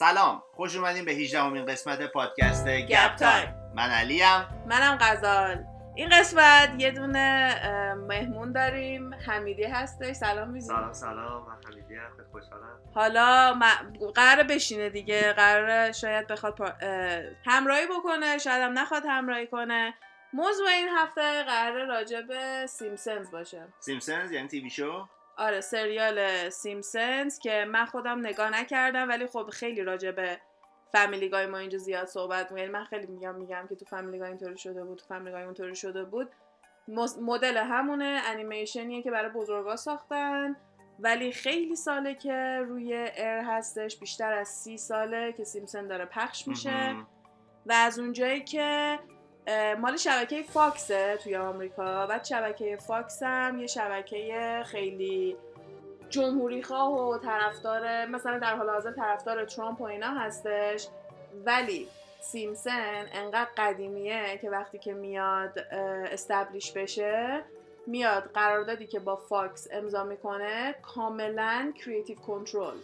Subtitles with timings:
[0.00, 3.54] سلام خوش اومدین به 18 امین قسمت پادکست گپ تایم.
[3.74, 4.46] من علیم.
[4.66, 5.64] منم غزال.
[5.94, 9.14] این قسمت یه دونه مهمون داریم.
[9.14, 10.16] حمیدی هستش.
[10.16, 11.46] سلام میزی سلام سلام.
[11.48, 12.10] من حمیدی هم.
[12.32, 12.78] خوشحالم.
[12.94, 15.32] حالا م- قراره بشینه دیگه.
[15.32, 18.38] قراره شاید بخواد پا- اه، همراهی بکنه.
[18.38, 19.94] شاید هم نخواد همراهی کنه.
[20.32, 23.68] موضوع این هفته قراره راجع به سیمسنز باشه.
[23.80, 29.82] سیمسنز یعنی تیوی شو؟ آره سریال Simpsons که من خودم نگاه نکردم ولی خب خیلی
[29.82, 30.40] راجع به
[30.92, 32.72] Family Guy ما اینجا زیاد صحبت می‌کنیم.
[32.72, 35.76] من خیلی میگم میگم که تو Family Guy اینطوری شده بود تو Family Guy اونطوری
[35.76, 36.30] شده بود.
[37.20, 40.56] مدل همونه انیمیشنیه که برای بزرگا ساختن.
[40.98, 46.48] ولی خیلی ساله که روی air هستش بیشتر از سی ساله که Simpsons داره پخش
[46.48, 46.96] میشه.
[47.66, 48.98] و از اونجایی که
[49.78, 52.06] مال شبکه فاکسه توی آمریکا.
[52.06, 55.36] بعد شبکه فاکس هم یه شبکه خیلی
[56.08, 60.88] جمهوری خواه و طرفدار مثلا در حال حاضر طرفدار ترامپ و اینا هستش.
[61.44, 61.88] ولی
[62.20, 65.58] Simpsons انقدر قدیمیه که وقتی که میاد
[66.12, 67.44] establish بشه
[67.86, 72.76] میاد قراردادی که با فاکس امضا می‌کنه کاملا creative control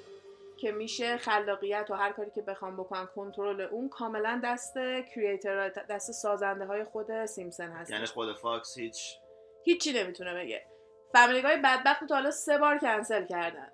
[0.62, 4.74] که میشه خلاقیت و هر کاری که بخوام بکنن کنترل اون کاملا دست
[5.14, 7.90] creator دست سازنده های خود Simpsons هست.
[7.90, 9.18] یعنی خود فاکس هیچ
[9.64, 10.66] هیچی نمی‌تونه بگه.
[11.12, 13.72] Family Guy بدبخت تا حالا سه بار کنسل کردن.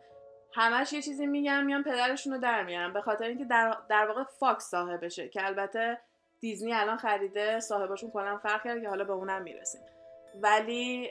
[0.54, 2.92] همش یه چیزی میگن میان پدرشون رو در میارن.
[2.92, 6.00] به خاطر اینکه در, در واقع فاکس صاحبشه که البته
[6.40, 9.80] دیزنی الان خریده صاحباشون کلا فرق کرد که حالا به اونم می‌رسیم.
[10.42, 11.10] ولی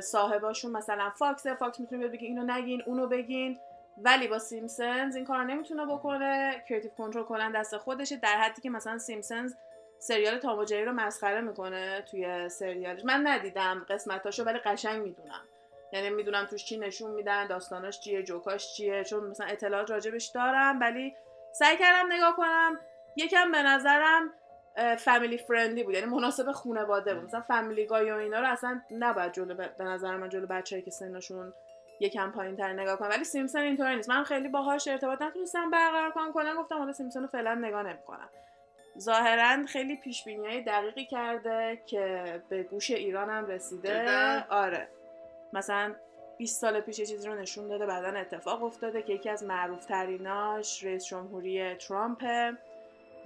[0.00, 3.58] صاحباشون مثلا فاکسه فاکس می‌تونه بگه اینو نگین اونو بگین.
[3.96, 6.64] ولی با سیمپسونز این کار نمی‌تونه بکنه.
[6.68, 9.54] creative control کلا دست خودشه در حدی که مثلا سیمپسونز
[9.98, 13.04] سریال تام رو مسخره می‌کنه توی سریالش.
[13.04, 15.42] من ندیدم قسمتاشو ولی قشنگ می‌دونم.
[15.92, 20.80] یعنی می‌دونم توش چی نشون میدن داستاناش چیه جوکاش چیه چون مثلا اطلاعات راجبش دارم
[20.80, 21.14] ولی
[21.52, 22.80] سعی کردم نگاه کنم.
[23.16, 24.32] یکم به نظرم
[24.98, 27.24] فامیلی فرندلی بود یعنی مناسب خانواده بود.
[27.24, 30.82] مثلا فامیلی گای و اینا رو اصلا نباید جلو ب- به نظر من جلو بچه‌ای
[30.82, 31.52] که سنشون
[32.00, 33.08] یکم پایین تر نگاه کنم.
[33.08, 34.08] ولی سیمسن اینطوری نیست.
[34.08, 36.32] من خیلی باهاش ارتباط نتونستم برقرار کنم.
[36.32, 38.28] کلا گفتم حالا سیمسن رو فعلا نگاه نمی‌کنم.
[38.98, 43.88] ظاهرا خیلی پیش های دقیقی کرده که به گوش ایران هم رسیده.
[43.88, 44.88] جدا؟ آره.
[45.52, 45.94] مثلا
[46.38, 47.86] 20 سال پیش یه چیزی رو نشون داده.
[47.86, 52.52] بعدا اتفاق افتاده که یکی از معروف تریناش رئیس جمهوری ترامپه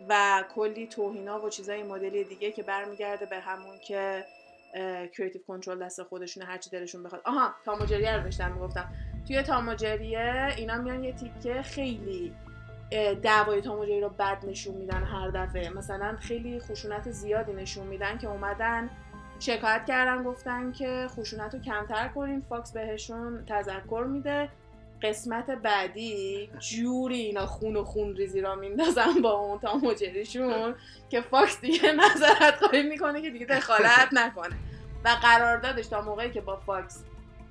[0.09, 4.25] و کلی توهینا و چیزای مدلی دیگه که برمیگرده به همون که
[5.17, 7.23] کریتیو کنترل دست خودشونه هرچی دلشون بخواد.
[7.25, 8.93] آها تاموجریه رو داشتم می‌گفتم.
[9.27, 12.35] توی تاموجریه اینا میان یه تیکه خیلی
[13.23, 15.71] دعوای تام و جری رو بد نشون میدن هر دفعه.
[15.71, 18.91] مثلا خیلی خشونت زیادی نشون میدن که اومدن
[19.39, 24.49] شکایت کردن گفتن که خشونت رو کمتر کنین فاکس بهشون تذکر میده.
[25.03, 30.75] قسمت بعدی جوری اینا خون و خون ریزی را میندازن با اون تام و جریشون
[31.09, 34.57] که فاکس دیگه معذرت خواهی می‌کنه که دیگه دخالت نکنه.
[35.05, 37.05] و قراردادش تا موقعی که با فاکس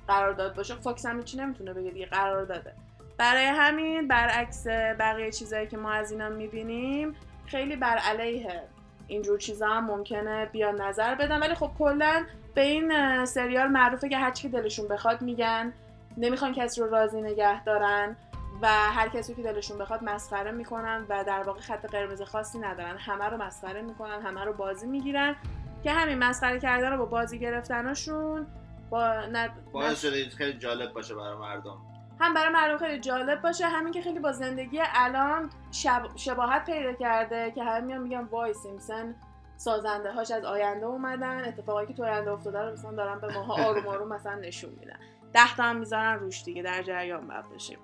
[0.08, 2.74] قرارداد باشه فاکس هیچی نمی‌تونه بگه دیگه قرار داده
[3.18, 4.68] برای همین برعکس
[5.00, 7.16] بقیه چیزایی که ما از اینا می‌بینیم
[7.46, 8.62] خیلی بر علیه
[9.08, 11.40] اینجور چیزا هم ممکنه بیان نظر بدن.
[11.40, 12.26] ولی خب کلا
[12.56, 15.74] به این سریال معروفه که هرچی که دلشون بخواد میگن.
[16.18, 18.16] نمی‌خوان کسی رو راضی نگه دارن
[18.62, 22.98] و هر کسی که دلشون بخواد مسخره می‌کنن و در واقع خط قرمز خاصی ندارن.
[22.98, 25.36] همه رو مسخره می‌کنن همه رو بازی می‌گیرن
[25.84, 28.48] که همین مسخره کردن رو با بازی گرفتنشون
[28.90, 29.72] با ند...
[29.72, 31.78] باعث شده خیلی جالب باشه برای مردم.
[32.20, 36.08] هم برای مردم خیلی جالب باشه همین که خیلی با زندگی الان شب...
[36.16, 39.16] شباهت پیدا کرده که همه میان میگن وای سیمسن
[39.58, 43.68] سازنده هاش از آینده اومدن اتفاقایی که تو آینده افتاده رو مثلا دارن به ماها
[43.68, 45.00] آروم آروم مثلا نشون میدن.
[45.34, 47.78] ده تا هم می‌ذارن روش دیگه در جریان باید باشیم.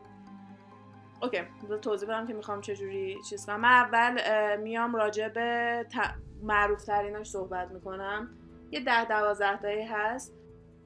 [1.21, 1.41] اوکی
[1.81, 3.59] توضیح بدم که می‌خوام چجوری چیز کنم.
[3.59, 5.95] من اول میام راجع به ت...
[6.43, 8.29] معروف تریناش صحبت می‌کنم.
[8.71, 10.33] یه ده دوازده تایی هست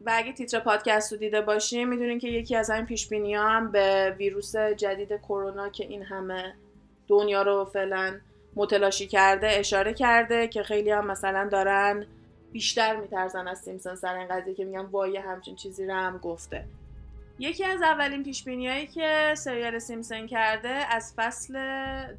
[0.05, 4.15] و اگه تیتر پادکست رو دیده باشیم می‌دونین که یکی از این پیش هم به
[4.19, 6.55] ویروس جدید کرونا که این همه
[7.07, 8.19] دنیا رو فعلا
[8.55, 12.05] متلاشی کرده اشاره کرده که خیلی هم مثلا دارن
[12.57, 16.65] بیشتر میترسن از سیمسون سر این قضیه که میگن وای همچین چیزی رو هم گفته.
[17.39, 21.55] یکی از اولین پیش هایی که سریال سیمسون کرده از فصل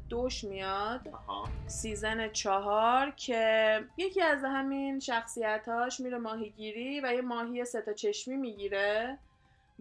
[0.09, 1.07] دوش میاد.
[1.07, 1.47] آها.
[1.67, 8.37] سیزن چهار که یکی از همین شخصیتاش میره ماهیگیری و یه ماهی سه تا چشمی
[8.37, 9.17] می‌گیره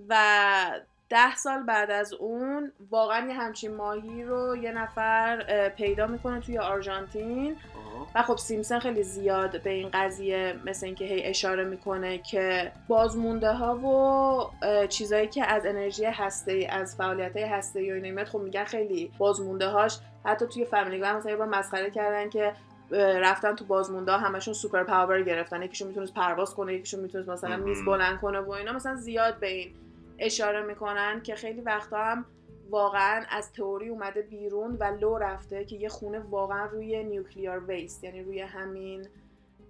[0.08, 6.40] و ده سال بعد از اون واقعا یه همچین ماهی رو یه نفر پیدا می‌کنه
[6.40, 7.56] توی آرژانتین.
[8.14, 13.52] و خب سیمسن خیلی زیاد به این قضیه مثل اینکه هی اشاره می‌کنه که بازمونده
[13.52, 18.24] ها و چیزایی که از انرژی هسته ای از فعالیت های هسته ای و اینا
[18.24, 22.52] خب میگن خیلی بازمونده هاش حتی توی Family Guy مثلا یه بار مسخره کردن که
[23.20, 27.56] رفتن تو بازمونده همشون superpower گرفتن یکیشون می‌تونست پرواز کنه یکیشون می‌تونست مثلا.
[27.56, 29.74] میز بلند کنه و اینا مثلا زیاد به این
[30.18, 32.24] اشاره می‌کنن که خیلی وقتا هم
[32.70, 38.04] واقعا از تئوری اومده بیرون و لو رفته که یه خونه واقعا روی nuclear waste
[38.04, 39.08] یعنی روی همین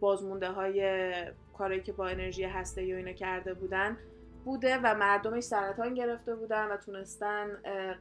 [0.01, 1.13] بازمونده های
[1.59, 3.97] کاری که با انرژی هسته‌ای و اینا کرده بودن
[4.45, 7.47] بوده و مردمش سرطان گرفته بودن و تونستن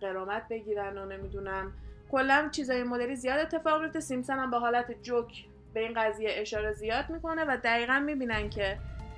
[0.01, 1.73] قرامت بگیرن و نمی‌دونم.
[2.11, 6.73] کلا چیزای مدلی زیاد اتفاق میفته سیمسن هم به حالت جوک به این قضیه اشاره
[6.73, 8.77] زیاد می‌کنه و دقیقا می‌بینن که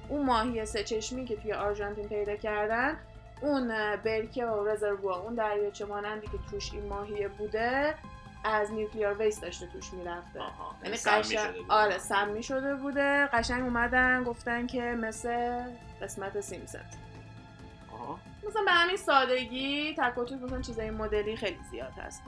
[0.09, 2.97] اون ماهی سه چشمی که توی آرژانتین پیدا کردن
[3.41, 7.95] اون برکه و رزروا اون دریاچه مانندی که توش این ماهی بوده
[8.43, 10.39] از نیوکلیار ویست داشته توش می‌رفته.
[10.39, 10.75] آها.
[10.83, 11.55] یعنی سمی قشنگ.
[11.69, 13.29] آره سمی شده بوده.
[13.33, 15.59] قشنگ اومدن گفتن که مثل
[16.01, 16.85] قسمت سیمسن
[17.93, 18.19] آها.
[18.47, 22.23] مثلا به همین سادگی تک و توک مثلا چیزای مدلی خیلی زیاد هست.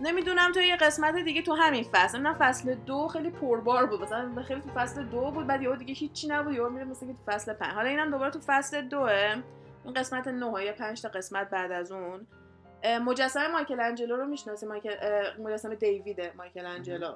[0.00, 2.18] نمی‌دونم تو یه قسمت دیگه تو همین فصل.
[2.18, 4.02] نه فصل دو خیلی پربار بود.
[4.02, 6.54] مثلا خیلی تو فصل دو بود بعد یهو دیگه هیچی نبود.
[6.54, 7.72] یهو میره مثل که تو فصل پنج.
[7.72, 9.36] حالا اینم دوباره تو فصل دوه.
[9.86, 12.26] این قسمت نه یا پنج تا قسمت بعد از اون
[13.04, 14.66] مجسمه مایکل انجلو رو می‌شناسی
[15.38, 17.14] مجسمه دیویده مایکل انجلو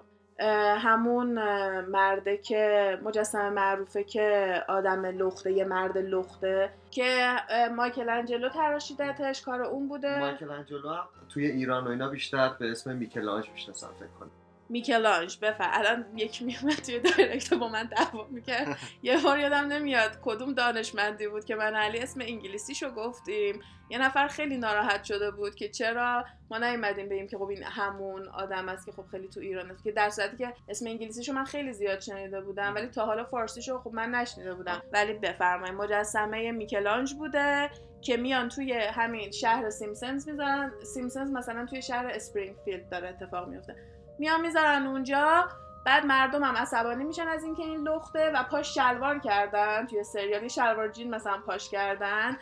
[0.79, 1.33] همون
[1.81, 7.37] مرده که مجسمه معروفه که آدم لخته یه مرد لخته که
[7.77, 10.19] مایکل انجلو تراشیدتش کار اون بوده.
[10.19, 10.97] مایکل انجلو
[11.29, 14.31] توی ایران و اینا بیشتر به اسم میکلانج می‌شناسن فکر کنم.
[14.71, 15.71] میکلانج بفر.
[15.73, 18.79] الان یک میومد توی دایرکت با من دعوا می‌کرد.
[19.03, 23.61] یه بار یادم نمیاد کدوم دانشمندی بود که من علی اسم انگلیسیشو گفتیم.
[23.91, 28.29] یه نفر خیلی ناراحت شده بود که چرا ما نیومدیم بگیم که خب این همون
[28.29, 29.85] آدم است که خب خیلی تو ایران است.
[29.85, 33.79] که در صورتی که اسم انگلیسیشو من خیلی زیاد شنیده بودم ولی تا حالا فارسیشو
[33.79, 34.83] خب من نشنیده بودم.
[34.93, 37.71] ولی بفرمایید مجسمه میکلانج بوده
[38.01, 40.73] که میان توی همین شهر سیمپسونز می‌ذارن.
[40.85, 45.49] سیمپسونز مثلا توی شهر اسپرینگفیلد داره اتفاق میفته میان می‌ذارن اونجا.
[45.85, 49.87] بعد مردم هم عصبانی میشن از اینکه این لخته و پاش شلوار کردن.
[49.87, 52.39] توی سریالی شلوار جین مثلا پاش کردن.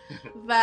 [0.49, 0.55] و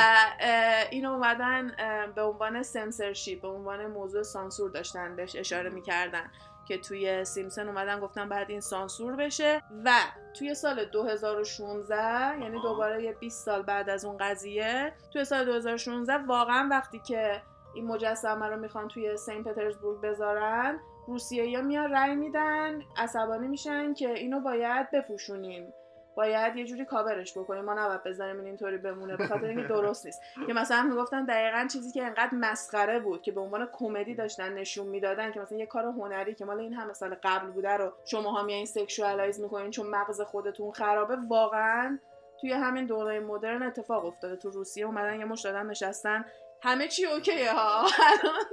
[0.92, 1.72] اینو اومدن
[2.16, 6.32] به عنوان سنسرشیپ به عنوان موضوع سانسور داشتن بهش اشاره می‌کردن
[6.68, 9.62] که توی سیمپسون اومدن گفتن بعد این سانسور بشه.
[9.86, 9.92] و
[10.40, 12.62] توی سال 2016 یعنی.
[12.62, 17.42] دوباره یه 20 سال بعد از اون قضیه توی سال 2016 واقعا وقتی که
[17.74, 23.94] این مجسمه رو می‌خوان توی سن پترزبورگ بذارن روسیه یا میان رأی میدن عصبانی میشن
[23.94, 25.74] که اینو باید بپوشونیم.
[26.16, 27.66] باید یه جوری کاورش بکنیم.
[27.66, 30.22] ما نباید بذاریم این اینطوری بمونه به خاطر اینکه درست نیست.
[30.48, 34.88] که مثلا می‌گفتن دقیقا چیزی که انقدر مسخره بود که به عنوان کمدی داشتن نشون
[34.88, 38.44] می‌دادن که مثلا یه کار هنری که مال این همه سال قبل بوده رو شماها
[38.44, 42.00] میایین sexualize می‌کنین چون مغز خودتون خرابه واقعا
[42.42, 44.36] توی همین دوره مدرن اتفاق افتاده.
[44.36, 46.26] تو روسیه اومدن یه مشت آدم نشستن.
[46.62, 47.80] همه چی اوکیه ها.
[48.10, 48.46] الان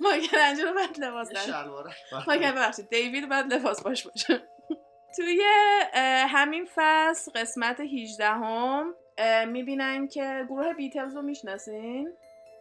[0.00, 1.28] مایکل انجلو باید لباس
[2.26, 4.42] مایکل ببخشید دیوید باید لباس باش باشه.
[5.16, 5.42] توی
[6.28, 8.94] همین فصل قسمت 18 هم
[9.46, 12.12] می‌بینن که گروه بیتلز رو می‌شناسین؟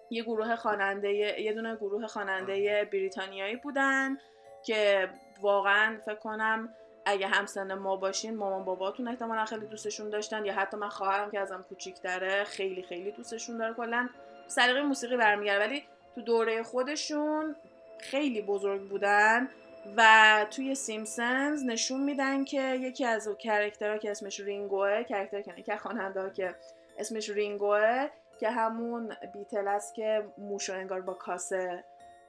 [0.10, 4.18] یه گروه خواننده یه دونه گروه خواننده بریتانیایی بودن
[4.66, 5.10] که
[5.42, 6.74] واقعا فکر کنم
[7.06, 11.40] اگه همسن ما باشین مامان باباتون احتمالا خیلی دوستشون داشتن یا حتی من خواهرم که
[11.40, 14.10] ازم کوچیک‌تره خیلی خیلی دوستشون داره کلا
[14.48, 15.66] سلیقه موسیقی برمیگرده.
[15.66, 15.84] ولی
[16.18, 17.56] تو دوره خودشون
[18.00, 19.50] خیلی بزرگ بودن
[19.98, 25.64] و توی سیمپسونز نشون میدن که یکی از character ها که اسمش رینگوه character که
[25.64, 26.56] که خواننده که
[26.98, 28.08] اسمش رینگوه
[28.40, 31.84] که همون بیتل است که موشو انگار با کاسه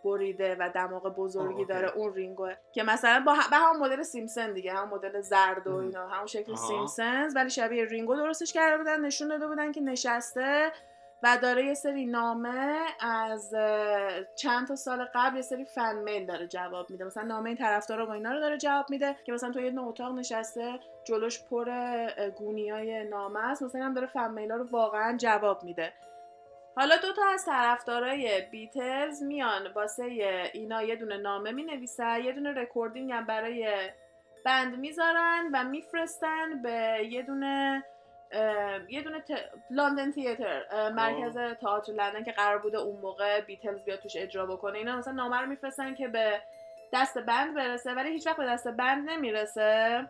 [0.05, 1.69] بریده و دماغ بزرگی آه،.
[1.69, 5.67] داره اون رینگوه که مثلا با هم- به همون مدل سیمسن دیگه همون مدل زرد
[5.67, 5.75] و.
[5.77, 6.69] اینا همون شکل آها.
[6.69, 10.73] سیمسنز ولی شبیه رینگو درستش کرده بودن نشون داده بودن که نشسته
[11.23, 13.55] و داره یه سری نامه از
[14.37, 17.05] چند تا سال قبل یه سری فن میل داره جواب میده.
[17.05, 20.15] مثلا نامه طرفدارا با اینا رو داره جواب میده که مثلا تو یه دونه اتاق
[20.15, 21.71] نشسته جلوش پر
[22.39, 23.63] گونی های نامه است.
[23.63, 25.93] مثلا هم داره فن میل رو واقعا جواب میده.
[26.77, 30.05] حالا دو تا از طرفدارای بیتلز میان واسه
[30.53, 33.91] اینا یه دونه نامه می نویسن یه دونه recording هم برای
[34.45, 37.85] band می‌ذارن و میفرستن به یه دونه
[38.89, 39.31] یه دونه ت...
[39.71, 44.79] لندن تیاتر مرکز تئاتر لندن که قرار بوده اون موقع بیتلز بیاد توش اجرا بکنه.
[44.79, 46.43] اینا مثلا نامه رو میفرستن که به
[46.93, 50.07] دست band برسه ولی هیچ وقت به دست band نمی‌رسه.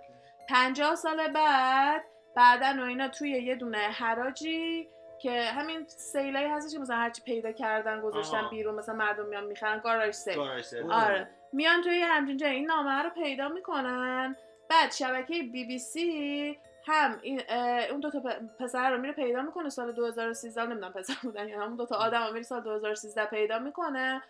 [0.48, 2.04] پنجاه سال بعد
[2.36, 7.22] بعدن و اینا توی یه دونه حراجی که همین sale ایی هستش که مثلا هرچی
[7.22, 8.48] پیدا کردن گذاشتن آها.
[8.48, 10.92] بیرون مثلا مردم میان می‌خرن garage sale garage sale.
[10.92, 11.30] آره.
[11.52, 14.36] میان توی همچین جایی این نامه رو پیدا می‌کنن.
[14.70, 16.58] بعد شبکه بی بی سی
[16.88, 17.42] هم این
[17.90, 18.20] اون دو تا
[18.60, 22.22] پسر رو میره پیدا می‌کنه سال 2013 نمی‌دونم پسر بودن یا همون دو تا آدم
[22.22, 24.22] رو میره سال 2013 پیدا می‌کنه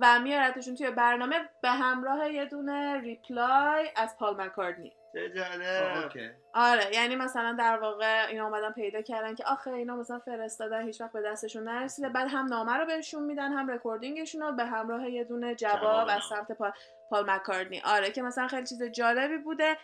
[0.00, 6.30] و میارتشون توی برنامه به همراه یه دونه reply از پال okay.
[6.54, 11.00] آره یعنی مثلا در واقع اینا اومدن پیدا کردن که آخه اینا مثلا فرستادن هیچ
[11.00, 12.08] وقت به دستشون نرسیده.
[12.08, 15.80] بعد هم نامه رو بهشون میدن هم recording شون رو به همراه یه دونه جواب,
[15.80, 16.22] جواب از.
[16.28, 16.72] سمت پال,
[17.10, 17.82] پال مک‌کارتنی.
[17.84, 19.76] آره که مثلا خیلی چیز جالبی بوده.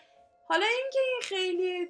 [0.53, 1.89] حالا اینکه این خیلی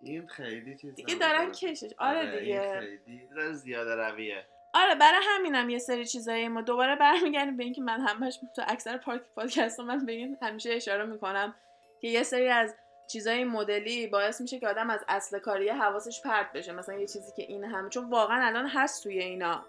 [0.00, 1.14] این خیلی چیز دیگه.
[1.14, 1.90] دارن کشش.
[1.98, 2.80] آره این دیگه.
[2.80, 4.46] خیلی زیاده رویه.
[4.74, 8.96] آره برای همینم یه سری چیزایی ما دوباره برمیگردیم به اینکه من همش تو اکثر
[8.96, 11.54] پارت پادکست من به این همیشه اشاره می‌کنم
[12.00, 12.74] که یه سری از
[13.06, 16.72] چیزای مدلی باعث میشه که آدم از اصل کاری حواسش پرت بشه.
[16.72, 19.64] مثلا یه چیزی که این همه چون واقعا الان هست توی اینا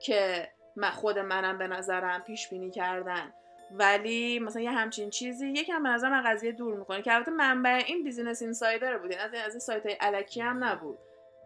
[0.00, 3.32] که من خود منم به نظرم پیش بینی کردن.
[3.70, 8.04] ولی مثلا یه همچین چیزی یکم به من قضیه دور می‌کنه که البته منبع این
[8.04, 10.98] Business Insider بود از این از این سایت های الکی هم نبود.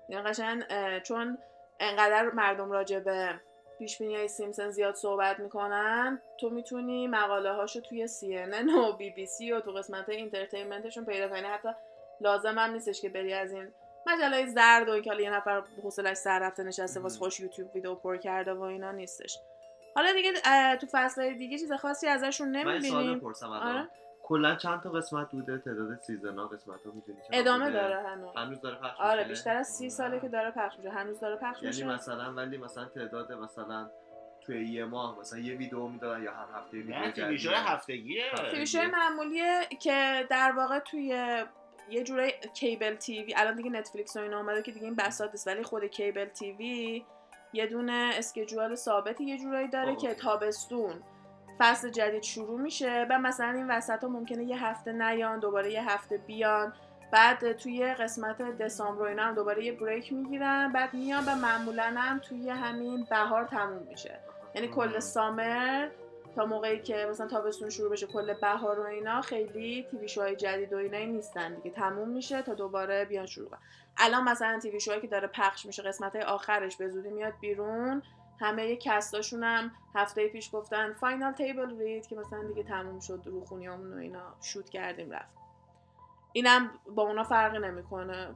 [0.08, 1.38] یعنی قشنگ اه، چون
[1.80, 3.40] انقدر مردم راجع به
[3.78, 9.10] پیش بینی های سیمپسون زیاد صحبت می‌کنن تو می‌تونی مقاله هاشو توی CNN و بی
[9.10, 11.40] بی سی و تو قسمت entertainment شون پیدا کنی.
[11.40, 11.68] حتی
[12.20, 13.68] لازم هم نیستش که بری از این
[14.06, 17.94] مجله زرد و که حالا یه نفر حوصلش سر رفته نشسته واسه خوش یوتیوب ویدیو
[17.94, 19.38] پر کرده و اینا نیستش.
[19.96, 20.32] حالا دیگه
[20.76, 23.88] تو فصل دیگه چیز خاصی ازشون من سوال نمی‌بینیم بپرسم آره
[24.22, 28.36] کلا چند تا قسمت بوده تعداد season ها قسمت ها می‌دونی ادامه بوده؟ داره هنوز
[28.36, 31.36] هنوز داره پخش آره میشه؟ بیشتر از سی ساله که داره پخش میشه هنوز داره
[31.36, 33.90] پخش یعنی میشه مثلا ولی مثلا تعداد مثلا
[34.46, 37.50] توی یه ماه مثلا یه ویدیو می‌دادن یا هر هفته یه ویدیو نه TV show
[37.50, 38.64] جدید؟ هفتگیه هفتگی.
[38.64, 41.14] TV معمولیه که در واقع توی
[41.90, 45.46] یه جورای کیبل تیوی الان دیگه نتفلیکس و اینا اومده که دیگه این بساط نیست
[45.46, 47.04] ولی خود کیبل تیوی
[47.52, 50.14] یه دونه اسکیجوال ثابتی یه جورایی داره آه، که.
[50.14, 51.02] تابستون
[51.58, 55.90] فصل جدید شروع میشه و مثلا این وسط ها ممکنه یه هفته نیان دوباره یه
[55.90, 56.72] هفته بیان.
[57.12, 61.94] بعد توی قسمت دسامبر و اینا هم دوباره یه بریک می‌گیرن بعد میان و معمولا
[61.96, 64.20] هم توی همین بهار تموم میشه.
[64.54, 65.88] یعنی کل سامر
[66.36, 70.72] تا موقعی که مثلا تابستون شروع بشه کل بهار و اینا خیلی تیوی شوهای جدید
[70.72, 71.70] و اینایی نیستن دیگه.
[71.70, 73.58] تموم میشه تا دوباره بیان شروع کنن.
[73.96, 78.02] الان مثلا تیوی شوهایی که داره پخش میشه قسمت آخرش به زودی میاد بیرون.
[78.40, 83.44] همه کستاشون هم هفته پیش گفتن فاینال تیبل رید که مثلا دیگه تموم شد رو
[83.44, 85.34] خونیامون و اینا شوت کردیم رفت.
[86.32, 88.34] اینم با اونا فرقی نمی‌کنه.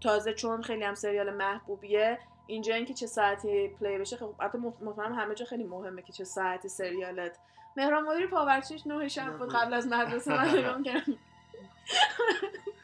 [0.00, 4.82] تازه چون خیلی هم سریال محبوبیه اینجا اینکه چه ساعتی پلی بشه خب البته مط-
[4.82, 7.38] مطمئنم همه جا خیلی مهمه که چه ساعتی سریالت.
[7.76, 11.16] مهران مدیری پاورچیش نه شب بود قبل از مدرسه من نگاه کردم.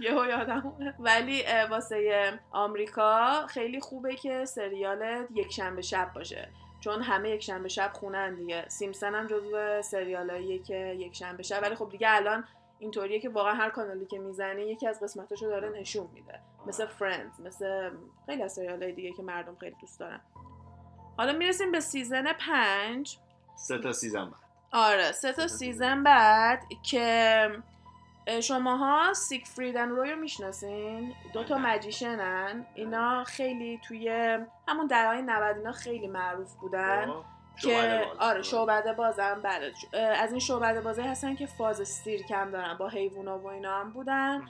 [0.01, 0.73] یهو یادم.
[0.99, 6.49] ولی واسه آمریکا خیلی خوبه که سریالت یک شنبه شب باشه.
[6.81, 8.65] چون همه یک شنبه شب خونن دیگه.
[8.69, 11.61] سیمسن هم جزو سریالاییه که یک شنبه شب.
[11.63, 12.45] ولی خب دیگه الان
[12.85, 16.41] اینطوریه که واقعا هر کانالی که می‌زنه یکی از قسمتاشو داره نشون میده.
[16.67, 17.91] مثل فرندز مثل
[18.27, 20.21] خیلی از سریال دیگه که مردم خیلی دوست دارن.
[21.17, 23.19] حالا می‌رسیم به سیزن پنج.
[23.57, 24.41] سه تا سیزن بعد.
[24.73, 27.49] آره سه تا سیزن بعد که
[28.43, 34.09] شماها سیک فریدن روی رو می‌شناسین؟ دو تا مجیشنن اینا خیلی توی
[34.69, 37.07] همون دههای 90 اینا خیلی معروف بودن.
[37.07, 37.34] خب.
[37.63, 38.05] که.
[38.19, 42.89] آره شعبده بازم بله از این شعبده بازه هستن که فاز استیر کم دارن با
[42.89, 44.43] حیوونا و اینا هم بودن.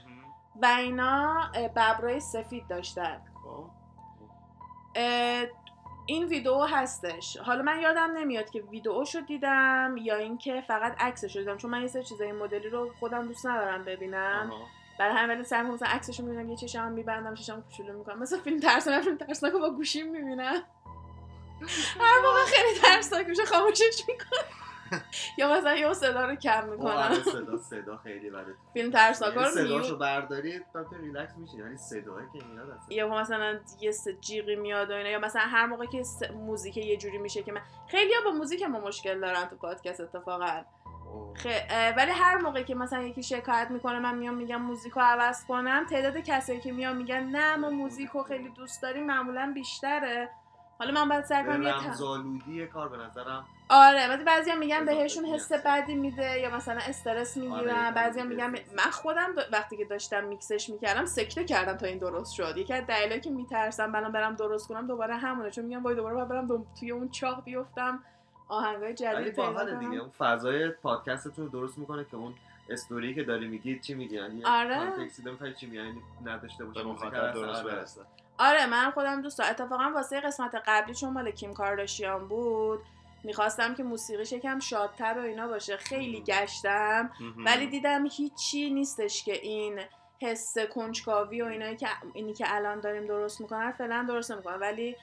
[0.62, 3.64] و اینا ببرای سفید داشتن خب.
[6.06, 11.56] این ویدیو هستش حالا من یادم نمیاد که ویدیوشو دیدم یا اینکه فقط عکسشو دیدم
[11.56, 14.66] چون من یه سری چیزای این مدلی رو خودم دوست ندارم ببینم آها.
[14.98, 18.40] برای همین ولی سعی می‌کنم مثلا عکسشو می‌بینم یه چشمم میبندم چشمم کوچولو می‌کنم مثل
[18.40, 20.62] فیلم ترسناک فیلم ترسناک رو با گوشیم می‌بینم
[22.00, 24.48] هر موقع خیلی ترسناک میشه خاموشش می‌کنم.
[25.38, 27.14] یا مثلا یه صدا رو کم آره می‌کنم.
[27.24, 28.54] صدا صدا خیلی بده.
[28.72, 33.08] فیلم ترسناکا رو صداشو mute بردارید بعد تو ریلکس میشین ولی صدایی که میاد یا
[33.08, 35.08] مثلا یه جیغی میاد و اینا.
[35.08, 36.02] یا مثلا هر موقع که
[36.34, 40.64] موزیک یه جوری میشه که من خیلی با موزیک ما مشکل دارن تو پادکست اتفاقا.
[41.36, 41.46] خ...
[41.96, 45.86] ولی هر موقع که مثلا یکی شکایت می‌کنه من میام میگم موزیک رو عوض کنم
[45.90, 50.28] تعداد کسایی که میان میگن نه ما موزیک رو خیلی دوست داریم معمولا بیشتره.
[50.84, 55.24] حالا من باید سعی کنم یه کار به نظرم آره ولی بعضی هم میگن بهشون.
[55.24, 58.54] حس بدی میده یا مثلا استرس آره، می‌گیرن بعضی هم کمی میگن.
[58.76, 62.86] من خودم وقتی که داشتم میکسش می‌کردم سکته کردم تا این درست شد یکی از
[62.86, 66.46] دلایلی که میترسم برام برم درست کنم دوباره همونه چون میگم وای دوباره باید برم
[66.46, 68.02] دو- توی اون چاه بیفتم
[68.48, 72.34] آهنگای جدید پیدا باحال دیگه کنم اون فضای پادکستتون رو درست می‌کنه که اون
[72.70, 75.08] استوری که داری میگی چی میگی یعنی آره.
[75.60, 77.74] چی میگی یعنی نداشته باشه درست آره.
[77.74, 78.00] برسه
[78.38, 79.50] آره من خودم دوست دارم.
[79.50, 82.80] اتفاقا واسه قسمت قبلی چون مال کیم کارداشیان بود
[83.24, 85.76] می‌خواستم که موسیقیش یکم شادتر و اینا باشه.
[85.76, 87.10] خیلی گشتم.
[87.46, 89.80] ولی دیدم هیچی نیستش که این
[90.22, 94.56] حس کنجکاوی و اینایی که اینی که الان داریم درست می‌کنن فعلا درست نمی‌کنن.
[94.56, 94.96] ولی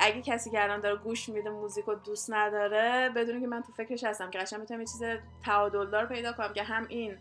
[0.00, 3.72] اگه کسی که الان داره گوش میده موزیک رو دوست نداره بدونی که من تو
[3.72, 5.02] فکرش هستم که قشنگ می‌تونم یه چیز
[5.44, 7.16] تعادلدار پیدا کنم که هم این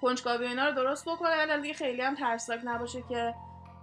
[0.00, 3.34] کنجکاوی و اینا رو درست بکنه ولی دیگه خیلی هم ترسناک نباشه که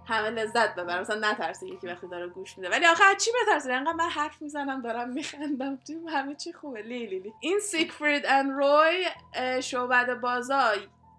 [0.06, 1.00] همه لذت ببرن.
[1.00, 2.70] مثلا نترسه یکی وقتی داره گوش میده.
[2.70, 5.76] ولی آخه چی بترسه؟ انقدر من حرف می‌زنم دارم میخندم.
[5.76, 6.82] تو همه چی خوبه.
[6.82, 7.32] لی لی لی.
[7.40, 9.04] این سیکفرید اند روی
[9.34, 10.70] اه، شعبده بازا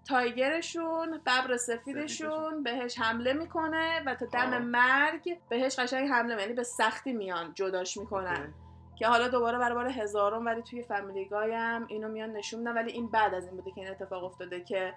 [0.08, 4.58] تایگرشون ببر سفیدشون بهش حمله می‌کنه و تا دم آه.
[4.58, 8.54] مرگ بهش قشنگ حمله یعنی به سختی میان جداش می‌کنن.
[8.98, 12.74] که حالا دوباره برای بار هزارم ولی توی فامیلی گای هم اینو میان نشون میدن.
[12.74, 14.94] ولی این بعد از این بوده که این اتفاق افتاده که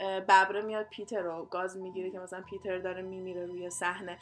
[0.00, 1.44] ببره میاد پیتر رو.
[1.44, 4.18] گاز می‌گیره که مثلا پیتر داره میمیره روی صحنه.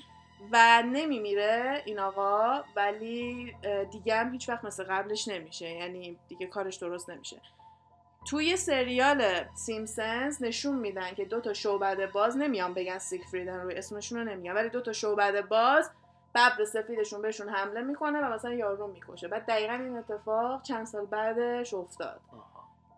[0.52, 3.54] و نمیمیره این آقا ولی
[3.90, 5.68] دیگه هم هیچ وقت مثل قبلش نمیشه.
[5.68, 7.40] یعنی دیگه کارش درست نمیشه.
[8.26, 14.18] توی سریال سیمسنز نشون میدن که دو تا شعبده باز نمیان بگن سیگفریدن روی اسمشون
[14.18, 14.52] رو نمیگن.
[14.52, 15.90] ولی دو تا شعبده باز
[16.34, 19.28] ببر سفیدشون بهشون حمله می‌کنه و مثلا یارو می‌کشه.
[19.28, 22.20] بعد دقیقا این اتفاق چند سال بعدش افتاد.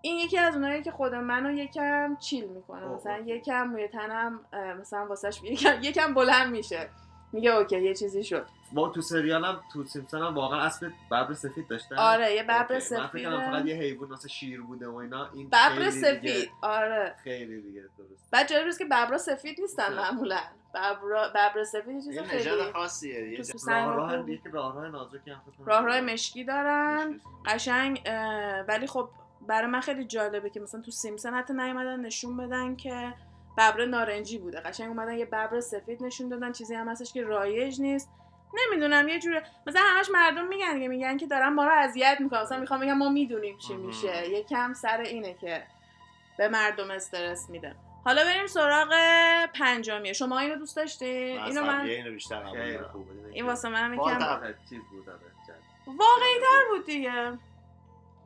[0.03, 2.87] این یکی از اونایی که خود منو یکم چیل می‌کنه.
[2.87, 2.97] اوه.
[2.97, 4.41] مثلا یکم موی تنم
[4.81, 6.89] مثلا واسش یکم, یکم بلند میشه.
[7.33, 8.47] میگه اوکی یه چیزی شد.
[8.73, 11.97] ما تو سریالم تو سیمپسون هم واقعا اسب ببر سفید داشتن.
[11.97, 12.67] آره یه ببر.
[12.71, 15.29] من سفید فکر کردم فقط یه حیوان مثل شیر بوده و اینا.
[15.35, 17.15] این ببر سفید دیگه- آره.
[17.25, 18.31] خیلی دیگه درست.
[18.31, 19.93] بعد جالب که ببرا سفید نیستن.
[19.95, 20.39] معمولا.
[20.75, 25.31] ببرا ببر سفید یه چیز خیلی نژاد خاصیه یه راه راه دیگه راه راه نازکی
[25.31, 25.41] هم.
[25.67, 27.21] راه راه مشکی دارن.
[27.47, 28.03] قشنگ
[28.69, 29.09] ولی خب
[29.47, 33.15] برای من خیلی جالبه که مثلا تو سیمسن حتی نیومدن نشون بدن که
[33.59, 34.61] ببر نارنجی بوده.
[34.61, 36.53] قشنگ اومدن یه ببر سفید نشون دادن.
[36.53, 38.11] چیزی هم هستش که رایج نیست.
[38.55, 42.43] نمی‌دونم یه جوره مثلا همش مردم میگن که میگن که دارن ما رو اذیت می‌کنن.
[42.43, 43.75] مثلا می‌خوام بگم ما می‌دونیم چی.
[43.75, 44.29] میشه.
[44.29, 45.63] یکم سر اینه که
[46.39, 47.75] به مردم استرس میده.
[48.05, 48.95] حالا بریم سراغ
[49.55, 50.13] پنجمیه.
[50.13, 52.43] شما اینو دوست داشتین؟ من اینو من اینو بیشتر
[53.33, 54.55] این واسه منم باز یکم آره.
[55.87, 57.39] واقعی تر بود دیگه.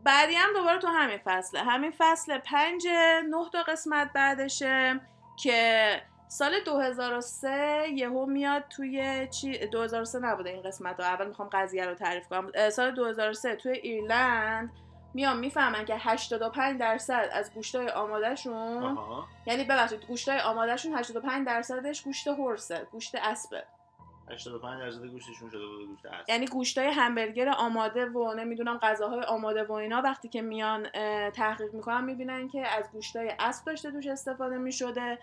[0.05, 1.61] بعدی هم دوباره تو همین فصله.
[1.61, 2.87] همین فصل پنج
[3.31, 5.01] نه تا قسمت بعدشه
[5.43, 11.07] که سال 2003 یهو میاد توی چی؟ 2003 نبوده این قسمت ها.
[11.07, 12.71] اول می‌خوام قضیه رو تعریف کنم.
[12.71, 14.71] سال 2003 توی ایرلند
[15.15, 19.25] میان می‌فهمن که 85 درصد از گوشتای آمادهشون آها.
[19.47, 23.65] یعنی ببخشید گوشتای آمادهشون 85 درصدش گوشت هرسه گوشت اسبه.
[24.31, 29.65] 85 درصد گوشتشون شده بود گوشت اسب یعنی گوشتای همبرگر آماده و نمی‌دونم غذاهای آماده
[29.65, 30.89] و اینا وقتی که میان
[31.31, 35.19] تحقیق می‌کنن می‌بینن که از گوشتای اسب داشته توش استفاده می‌شده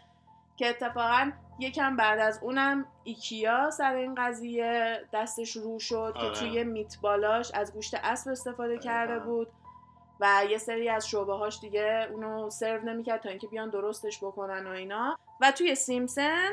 [0.58, 6.34] که اتفاقا یکم بعد از اونم ایکیا سر این قضیه دستش رو شد که آره.
[6.34, 9.26] توی میتبالاش از گوشت اسب استفاده کرده دقیقاً.
[9.26, 9.48] بود
[10.20, 14.68] و یه سری از شعبه هاش دیگه اونو سرو نمی‌کرد تا اینکه بیان درستش بکنن
[14.68, 16.50] و اینا و توی سیمسن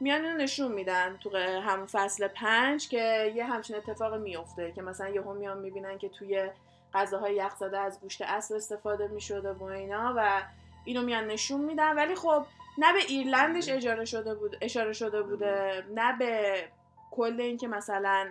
[0.00, 5.08] میان اینو نشون میدن تو همون فصل پنج که یه همچین اتفاق میفته که مثلا
[5.08, 6.50] یهو میان می‌بینن که توی
[6.94, 10.42] غذاهای یخ زده از گوشت اسب استفاده می‌شده و اینا و
[10.84, 11.96] اینو میان نشون میدن.
[11.96, 12.46] ولی خب
[12.78, 16.64] نه به ایرلندش اشاره شده بود اشاره شده بوده نه به
[17.10, 18.28] کل اینکه مثلا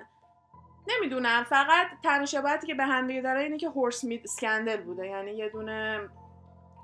[0.88, 5.08] نمی‌دونم فقط تنها شباهتی که به هم دیگه داره اینه که هورس مید اسکندل بوده.
[5.08, 6.10] یعنی یه دونه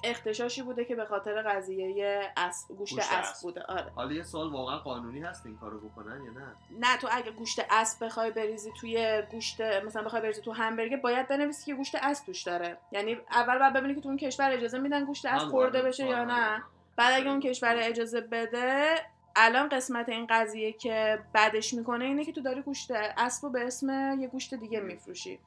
[0.03, 3.43] اختشاشی بوده که به خاطر قضیه اسب گوشت گوشت اسب.
[3.43, 3.63] بوده.
[3.63, 3.91] آره.
[3.95, 7.65] حالا یه سوال واقعا قانونی هست این کارو بکنن یا نه؟ نه تو اگه گوشت
[7.69, 12.25] اسب بخوای بریزی توی گوشت مثلا بخوای بریزی تو همبرگر باید بنویسی که گوشت اسب
[12.25, 12.77] توش داره.
[12.91, 16.23] یعنی اول باید ببینی که تو اون کشور اجازه میدن گوشت اسب خورده بشه یا
[16.23, 16.63] نه.
[16.95, 18.95] بعد اگه اون کشور اجازه بده
[19.35, 23.67] الان قسمت این قضیه که بدش می‌کنه اینه که تو داری گوشت اسب رو به
[23.67, 25.39] اسم یه گوشت دیگه میفروشی.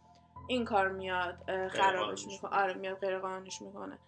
[0.47, 1.37] این کار میاد
[1.69, 2.51] خرابش می‌کنه.
[2.51, 3.99] آره میاد غیر قانونیش می‌کنه.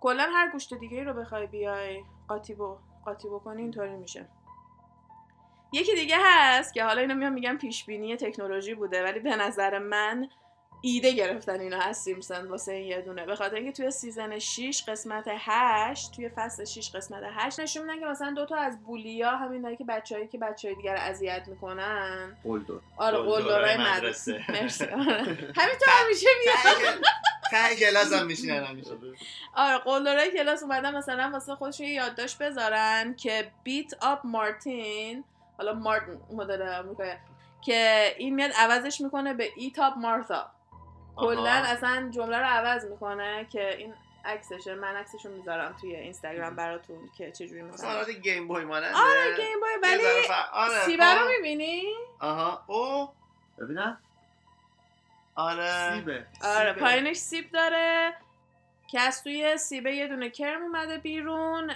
[0.00, 4.28] کلا هر گوشت دیگه رو بخوای بیای قاطی بو قاطی بکنی اینطوری میشه.
[5.72, 9.78] یکی دیگه هست که حالا اینو میام میگم پیش بینی تکنولوژی بوده ولی به نظر
[9.78, 10.28] من
[10.82, 13.26] ایده گرفتن اینا از سیمپسون واسه این یه دونه.
[13.26, 18.00] به خاطر اینکه توی season 6 قسمت 8 توی فصل 6 قسمت 8 نشون میدن
[18.00, 21.48] که مثلا دو تا از bully ا همین که بچه‌ای که بچهای دیگر رو اذیت
[21.48, 22.36] می‌کنن.
[22.44, 23.76] قلدر آره قلدرای.
[23.76, 24.44] مدرسه.
[24.48, 24.84] مرسی.
[24.84, 25.22] آره.
[25.56, 26.94] همینطور همیشه میاد.
[27.50, 28.90] ته کلاس هم میشینن همیشه
[29.54, 35.24] آره قلدرای کلاس اومدن مثلا واسه خودشون یه یادداشت بذارن که beat up Martin
[35.58, 37.12] حالا مارتین مدل آمریکایی
[37.60, 40.50] که این میاد عوضش می‌کنه به eat up Martha
[41.16, 41.50] کلا.
[41.50, 47.32] اصلا جمله رو عوض می‌کنه که این عکسشه من عکسشو می‌ذارم توی اینستاگرام براتون که
[47.32, 47.76] چجوری مثلا.
[47.76, 48.96] سوالات گیم بوی ماننده.
[48.96, 50.02] آره گیم بوی ولی
[50.52, 51.14] آره سیبه.
[51.14, 51.82] رو می‌بینی؟
[52.20, 52.64] آها.
[52.66, 53.08] او؟
[53.58, 53.98] ببینم.
[55.40, 55.94] آره.
[55.94, 56.26] سیبه.
[56.44, 56.80] آره سیبه.
[56.80, 58.14] پایینش سیب داره.
[58.88, 61.72] که از توی سیبه یه دونه کرم اومده بیرون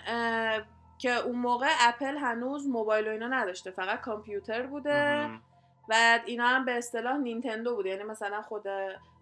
[0.98, 5.16] که اون موقع اپل هنوز موبایل و اینا نداشته فقط کامپیوتر بوده.
[5.16, 5.40] مهم.
[5.88, 7.88] و اینا هم به اصطلاح نینتندو بوده.
[7.90, 8.62] یعنی مثلا خود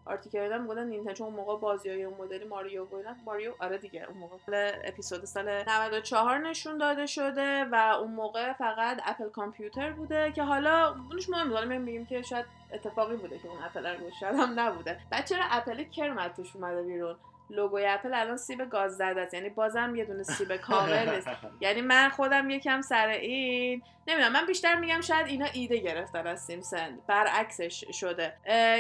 [0.07, 3.53] article اینا می‌گفتن نینتندو چون اون موقع بازی های اون مدلی ماریو و اینا ماریو
[3.61, 9.29] آره دیگه اون موقع اپیزود سال 94 نشون داده شده و اون موقع فقط اپل
[9.29, 11.53] کامپیوتر بوده که حالا اونش مهم.
[11.53, 15.45] حالا میایم میگیم که شاید اتفاقی بوده که اون اپل رو هم نبوده بعد چرا
[15.51, 17.17] اپل کرم از توش اومده بیرون
[17.53, 19.35] لوگوی اپل الان سیب گاز زده است.
[19.35, 21.29] یعنی بازم یه دونه سیب کامل نیست.
[21.61, 24.33] یعنی من خودم یکم سر این نمی‌دونم.
[24.33, 26.99] من بیشتر میگم شاید اینا ایده گرفتن از سیمپسون.
[27.07, 28.33] برعکسش شده.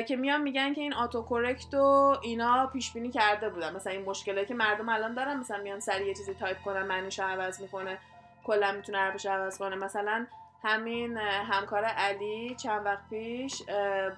[0.08, 3.76] که میان میگن که این auto correct و اینا پیش بینی کرده بودن.
[3.76, 5.36] مثلا این مشکلی که مردم الان دارن.
[5.36, 7.98] مثلا میان سری یه چیزی تایپ کنن معنیش عوض می‌کنه.
[8.44, 9.76] کلا می‌تونه حرفش عوض کنه.
[9.76, 10.26] مثلا
[10.64, 13.62] همین همکار علی چند وقت پیش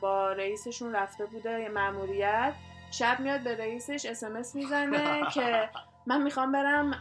[0.01, 2.53] با رئیسشون رفته بوده یه مأموریت.
[2.99, 5.69] شب میاد به رئیسش اسمس می‌زنه که
[6.07, 6.95] من می‌خوام برم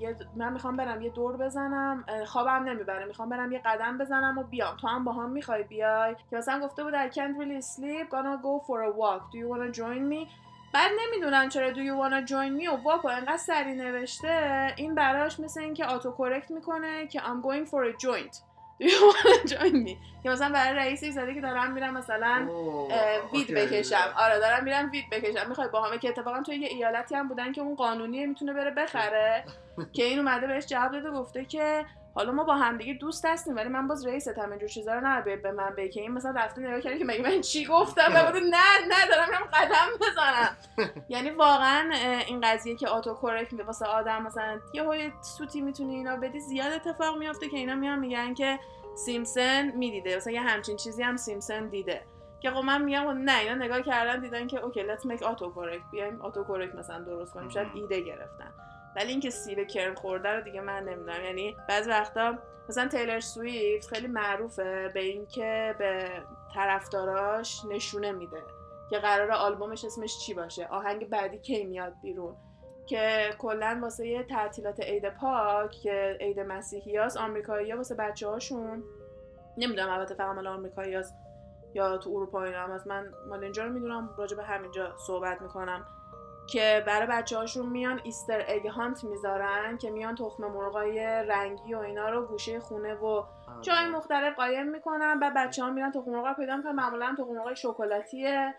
[0.00, 4.42] یه من می‌خوام برم یه دور بزنم خوابم نمی‌بره می‌خوام برم یه قدم بزنم و
[4.42, 4.76] بیام.
[4.76, 8.42] تو هم با هم می‌خوای بیای؟ که مثلا گفته بود I can't really sleep gonna
[8.42, 9.22] go for a walk.
[9.32, 10.28] Do you wanna join me
[10.74, 14.66] بعد نمی‌دونن چرا do you wanna join me و واک و انقدر سری نوشته.
[14.76, 18.47] این براش مثل اینکه آتو کرکت می‌کنه که I'm going for a joint.
[18.80, 22.48] Wanna join me که مثلا برای رئیسش زده که دارم میرم مثلا
[23.32, 23.54] وید.
[23.54, 24.14] بکشم.
[24.16, 25.48] آره دارم میرم وید بکشم.
[25.48, 28.70] می‌خوای با همه که اتفاقا توی یه ایالتی هم بودن که اون قانونیه می‌تونه بره
[28.70, 29.44] بخره.
[29.94, 31.84] که این اومده بهش جواب داده گفته که
[32.18, 35.52] حالا ما با همدیگه دوست هستیم ولی من باز رئیستم اینجور چیزا رو نباید به
[35.52, 35.88] من بگی.
[35.88, 39.28] که این مثلا رفته نگاه کرده که مگه من چی گفتم؟ و نه نه دارم
[39.28, 40.56] میرم قدم بزنم.
[41.14, 41.90] یعنی واقعا
[42.26, 47.18] این قضیه که آتو کرکت واسه آدم مثلا یه سوتی می‌تونی اینا بدی زیاد اتفاق
[47.18, 48.58] میافته که اینا میان میگن که
[48.96, 50.16] سیمپسون می‌دیده.
[50.16, 52.02] مثلا یه همچین چیزی هم سیمپسون دیده.
[52.40, 55.44] که خب من میگم خب نه اینا نگاه کردن دیدن که okay let's make auto
[55.44, 57.48] correct بیایم auto correct مثلا درست کنیم.
[57.48, 58.52] شاید ایده گرفتن.
[58.98, 61.24] ولی اینکه سیب کرم خورده رو دیگه من نمی‌دونم.
[61.24, 66.08] یعنی بعضی وقتا مثلا تیلر سویفت خیلی معروفه به اینکه به
[66.54, 68.42] طرفداراش نشونه میده
[68.90, 70.66] که قرار آلبومش اسمش چی باشه.
[70.66, 72.36] آهنگ بعدی کی میاد بیرون.
[72.86, 78.84] که کلا واسه یه تعطیلات عید پاک که عید مسیحی هاست آمریکایی واسه بچه هاشون
[79.56, 80.96] نمی‌دونم البته فقط مال آمریکایی
[81.74, 85.86] یا تو اروپا اینا هم من مال اینجا رو می‌دونم راجع به همینجا صحبت می‌کنم.
[86.52, 91.78] که برای بچه هاشون میان ایستر اگ هانت می‌ذارن که میان تخم مرغای رنگی و
[91.78, 93.24] اینا رو گوشه خونه و
[93.60, 95.18] جای مختلف قایم می‌کنن.
[95.22, 96.72] و بچه ها میرن تخم مرغ پیدا می‌کنن.
[96.72, 98.54] معمولا تخم مرغ شکلاتیه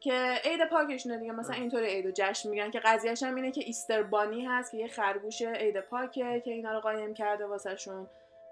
[0.00, 1.32] که عید پاکشونه دیگه.
[1.32, 4.78] مثلا اینطوری عید و جشن میگن که قضیهش هم اینه که ایستر بانی هست که
[4.78, 8.06] یه خرگوش عید پاکه که اینا رو قایم کرده واسهشون.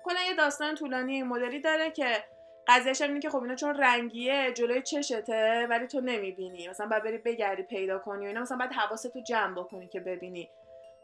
[0.05, 2.25] کلا یه داستان طولانی این مدلی داره که
[2.67, 6.69] قضیهش اینه که خب اینا چون رنگیه جلوی چشمته ولی تو نمی‌بینی.
[6.69, 8.41] مثلا باید بری بگردی پیدا کنی و اینا.
[8.41, 10.51] مثلا باید حواستو جمع بکنی که ببینی.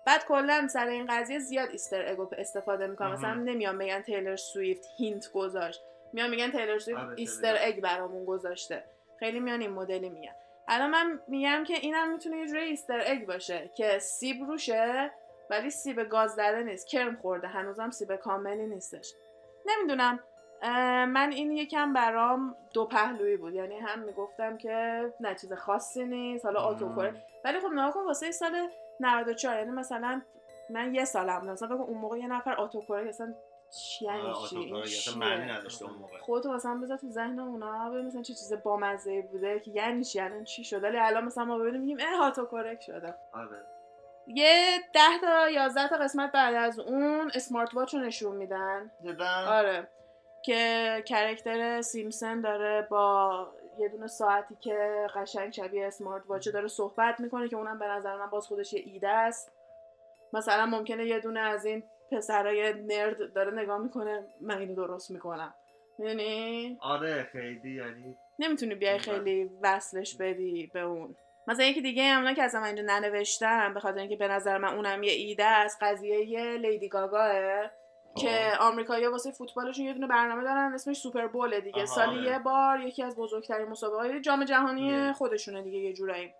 [0.07, 3.13] بعد کلا سر این قضیه زیاد Easter egg و استفاده می‌کنم.
[3.13, 3.35] مثلا.
[3.35, 5.83] نمیان بگن تیلر سویفت hint گذاشت.
[6.13, 7.69] میان میگن تیلر سویفت آره، Easter تیلر.
[7.69, 8.85] egg برامون گذاشته.
[9.19, 10.35] خیلی میان این مدلی میگن.
[10.69, 15.11] الان من میگم که اینم می‌تونه یه جوری Easter egg باشه که سیب روشه
[15.51, 16.89] ولی سیب گاز زده نیست.
[16.89, 17.49] کرم خورده.
[17.49, 19.13] هنوزم سیب کاملی نیستش.
[19.67, 20.21] نمی‌دونم.
[21.09, 23.55] من این یکم برام دو پهلویی بود.
[23.55, 28.05] یعنی هم می‌گفتم که نه چیز خاصی نیست حالا auto correct ولی خب نگاه کن
[28.05, 28.69] واسه سال
[29.01, 30.23] 94 یعنی مثلا
[30.71, 31.49] من یه سالم بود.
[31.49, 33.35] مثلا بگو اون موقع یه نفر auto correct اصلا
[33.79, 36.19] چی یعنی آره، چی؟ معنی نداشته اون موقع.
[36.19, 40.21] خودتو مثلا بذار تو ذهن اونا ببین مثلا چه چیز بامزه بوده که یعنی چی
[40.21, 40.83] الان چی شد.
[40.83, 43.15] ولی الان مثلا ما ببینیم میگیم اه auto correct شده.
[43.33, 43.67] آره.
[44.27, 48.91] یه ده تا یازده تا قسمت بعد از اون اسمارت واچ رو نشون میدن.
[49.49, 49.89] آره.
[50.47, 53.47] که کرکتر سیمسن داره با
[53.79, 58.17] یه دونه ساعتی که قشنگ شبیه اسمارت واچه داره صحبت می‌کنه که اونم به نظر
[58.17, 59.53] من باز خودش یه ایده است.
[60.33, 61.83] مثلا ممکنه یه دونه از این
[62.13, 65.55] پسرای نرد داره نگاه می‌کنه من اینو درست می‌کنم.
[65.99, 71.17] می‌دونی؟ آره خیلی یعنی نمی‌تونی بیای خیلی وصلش بدی به اون.
[71.47, 74.75] مثلا یکی دیگه همونا که اصلا من اینجا ننوشتم به خاطر اینکه به نظر من
[74.75, 77.71] اونم یه ایده است قضیه یه لیدی گاگاه.
[78.17, 81.77] که آمریکایی‌ها واسه فوتبالشون یه دونه برنامه دارن اسمش سوپر بوله دیگه.
[81.77, 82.27] آها، سالی آره.
[82.27, 85.13] یه بار یکی از بزرگترین مسابقات جام جهانی.
[85.13, 86.35] خودشونه دیگه یه جورایی.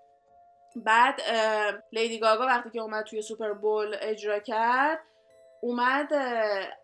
[0.77, 1.21] بعد
[1.93, 5.01] لیدی گاگا وقتی که اومد توی سوپر بول اجرا کرد
[5.61, 6.13] اومد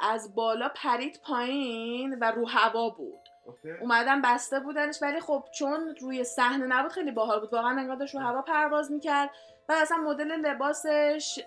[0.01, 3.29] از بالا پرید پایین و رو هوا بود.
[3.47, 3.71] okay.
[3.81, 7.53] اومدن بسته بودنش ولی خب چون روی صحنه نبود خیلی باحال بود.
[7.53, 9.31] واقعا انگار داشت رو هوا پرواز می‌کرد.
[9.69, 11.39] و اصلا مدل لباسش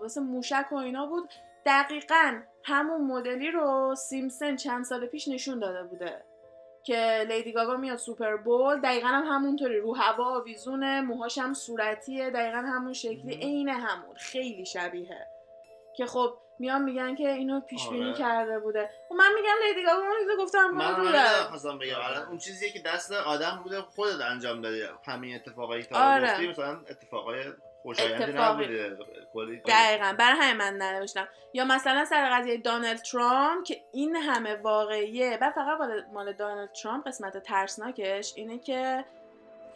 [0.00, 1.28] واسه موشک و اینا بود.
[1.66, 6.24] دقیقا همون مدلی رو سیمسن چند سال پیش نشون داده بوده
[6.84, 8.80] که لیدی گاگا میاد سوپر بول.
[8.80, 9.80] دقیقا هم همونطوری.
[9.80, 12.30] رو هوا آویزونه موهاش هم صورتیه.
[12.30, 13.34] دقیقا همون شکلی.
[13.34, 14.14] عین همون.
[14.16, 15.26] خیلی شبیه
[15.96, 18.18] که خب میان میگن که اینو پیش بینی آره.
[18.18, 18.90] کرده بوده.
[19.10, 20.94] و من میگم لیدی گاگا اون گفتم من.
[21.48, 21.96] خواستم بگم.
[22.04, 24.82] الان اون چیزیه که دست آدم بوده خودت انجام دادی.
[25.06, 26.32] همین اتفاقایی که آره.
[26.32, 27.44] گفتی مثلا اتفاقای
[27.84, 28.32] خوشایندی.
[28.32, 28.96] نبوده.
[29.34, 34.54] کلی دقیقا برای همین من ننوشتم یا مثلا سر قضیه دونالد ترامپ که این همه
[34.56, 39.04] واقعیه و فقط مال- مال دونالد ترامپ قسمت ترسناکش اینه که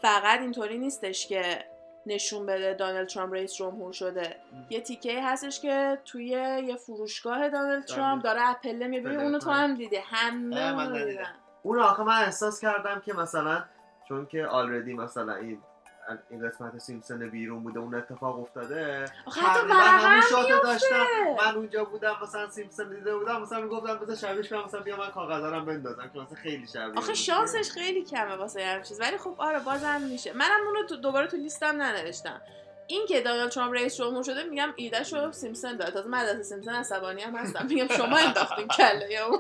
[0.03, 1.65] فقط اینطوری نیستش که
[2.07, 4.37] نشون بده دونالد ترامپ رئیس جمهور شده.
[4.71, 9.51] یه تیکه هستش که توی یه فروشگاه دونالد ترامپ داره اپله می‌بینی بله، اونو تو
[9.51, 9.59] بله.
[9.59, 11.17] هم دیدی همه
[11.63, 13.65] اون آخه من احساس کردم که مثلا
[14.09, 15.59] چون که already مثلا این
[16.31, 19.05] این قسمت سیمپسون بیرون بوده اون اتفاق افتاده.
[19.27, 21.05] آخه حتی همون هم shot رو داشتم.
[21.47, 25.11] من اونجا بودم مثلا سیمپسون دیده بودم مثلا می‌گفتم بذار شبیهش کنم مثلا بیا من
[25.11, 27.15] کاغذارم بندازم که مثلا خیلی شبیه آخه.
[27.15, 29.01] شانسش خیلی کمه واسه هر چیز.
[29.01, 30.33] ولی خب آره بازم میشه.
[30.33, 32.41] منم اونو دوباره تو لیستم ننوشتم.
[32.87, 36.47] این که دونالد ترامپ رئیس جمهور شده میگم ایدهش رو سیمپسون داد تازه من از
[36.47, 37.67] سیمپسون عصبانی هم هستم.
[37.67, 39.39] میگم شما انداختین کله یا اون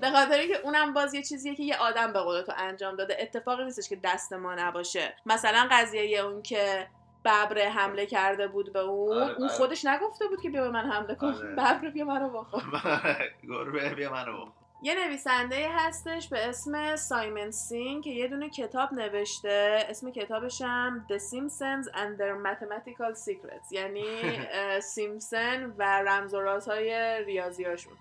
[0.00, 3.16] به خاطر اینکه اونم باز یه چیزیه که یه آدم به قول تو انجام داده.
[3.20, 5.14] اتفاقی نیستش که دست ما نباشه.
[5.26, 6.86] مثلا قضیه اون که
[7.24, 9.56] ببره حمله کرده بود به اون آره، اون آره.
[9.56, 11.26] خودش نگفته بود که بیا به من حمله کن.
[11.26, 11.48] آره.
[11.52, 12.62] ببره بیا منو بخور
[13.48, 14.52] گربه بیا منو بخور.
[14.82, 19.86] یه نویسنده هستش به اسم سایمن سینگ که یه دونه کتاب نوشته.
[19.88, 23.72] اسم کتابش هم The Simpsons and Their Mathematical Secrets.
[23.72, 24.04] یعنی
[24.52, 27.92] اه، سیمپسون و رمز و رازهای ریاضیاشون.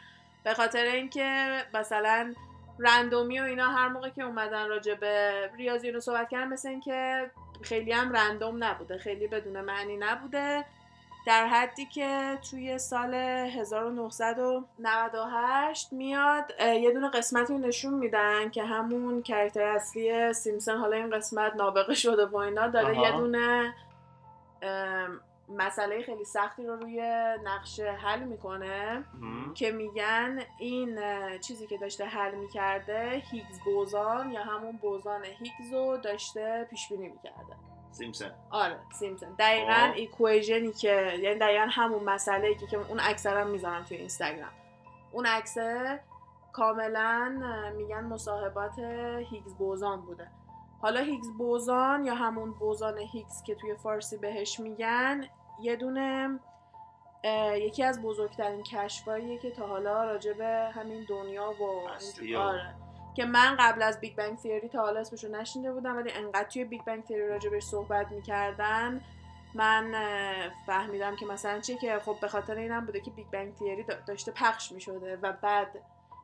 [0.47, 2.33] به خاطر اینکه مثلا
[2.79, 7.31] رندومی و اینا هر موقع که اومدن راجع به ریاضی رو صحبت کردن مثل اینکه
[7.61, 10.65] خیلی هم رندوم نبوده خیلی بدون معنی نبوده
[11.25, 19.63] در حدی که توی سال 1998 میاد یه دونه قسمتی نشون میدن که همون کرکتر
[19.63, 23.07] اصلی سیمسون حالا این قسمت نابغه شده و اینا داره آها.
[23.07, 23.73] یه دونه
[25.49, 27.01] مسئله خیلی سختی رو روی
[27.43, 29.03] نقشه حل می‌کنه.
[29.53, 30.99] که میگن این
[31.39, 37.07] چیزی که داشته حل می‌کرده هیگز بوزان یا همون بوزان هیگز رو داشته پیش بینی
[37.09, 37.55] می‌کرده.
[37.91, 39.91] سیمسون آره سیمپسون دقیقا.
[39.95, 44.51] equation ی که یعنی دقیقا همون مسئله که که اون اکثرا می‌ذارم توی اینستاگرام.
[45.11, 45.99] اون عکسه
[46.53, 47.39] کاملا
[47.77, 48.79] میگن محاسبات
[49.29, 50.31] هیگز بوزان بوده.
[50.81, 55.25] حالا Higgs boson یا همون بوزون هیگز که توی فارسی بهش میگن
[55.61, 56.39] یه دونه
[57.55, 61.63] یکی از بزرگترین کشفاییه که تا حالا راجع به همین دنیا و
[62.37, 62.75] آره
[63.15, 66.65] که من قبل از Big Bang Theory تا حالا اسمشو نشنیده بودم ولی انقدر توی
[66.65, 69.01] Big Bang Theory راجبش صحبت می‌کردن
[69.53, 69.93] من
[70.65, 74.07] فهمیدم که مثلا چیه که خب به خاطر اینم بوده که Big Bang Theory دا-
[74.07, 75.67] داشته پخش می‌شده و بعد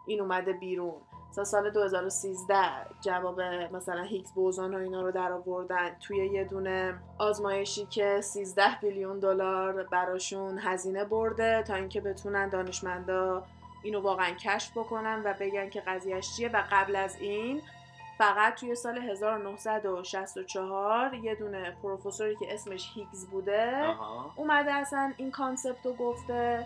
[0.06, 1.02] این اومده بیرون.
[1.30, 2.56] مثلا سال 2013
[3.02, 5.96] جواب مثلا Higgs boson و اینا رو در آوردن.
[6.00, 13.44] توی یه دونه آزمایشی که 13 billion دلار براشون هزینه برده تا اینکه بتونن دانشمندا
[13.84, 16.50] اینو واقعا کشف بکنن و بگن که قضیهش چیه.
[16.50, 17.62] و قبل از این
[18.18, 24.32] فقط توی سال 1964 یه دونه پروفسوری که اسمش هیگز بوده آها.
[24.36, 26.66] اومده اصلا این concept رو گفته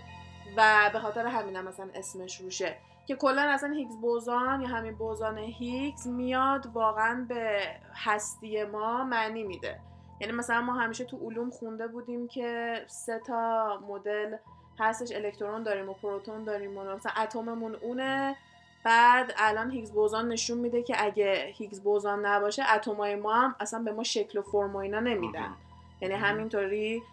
[0.57, 2.77] و به خاطر همینم مثلا اسمش روشه.
[3.07, 7.59] که کلا اصلا هیگز بوزان یا همین بوزان هیگز میاد واقعا به
[7.93, 9.79] هستی ما معنی میده.
[10.21, 14.35] یعنی مثلا ما همیشه تو علوم خونده بودیم که سه تا مدل
[14.79, 18.35] هستش الکترون داریم و پروتون داریم و مثلا اتممون اونه.
[18.83, 23.79] بعد الان هیگز بوزان نشون میده که اگه هیگز بوزان نباشه اتمای ما هم اصلا
[23.79, 25.53] به ما شکل و فرم و اینا نمیدن.
[26.01, 27.03] یعنی همینطوری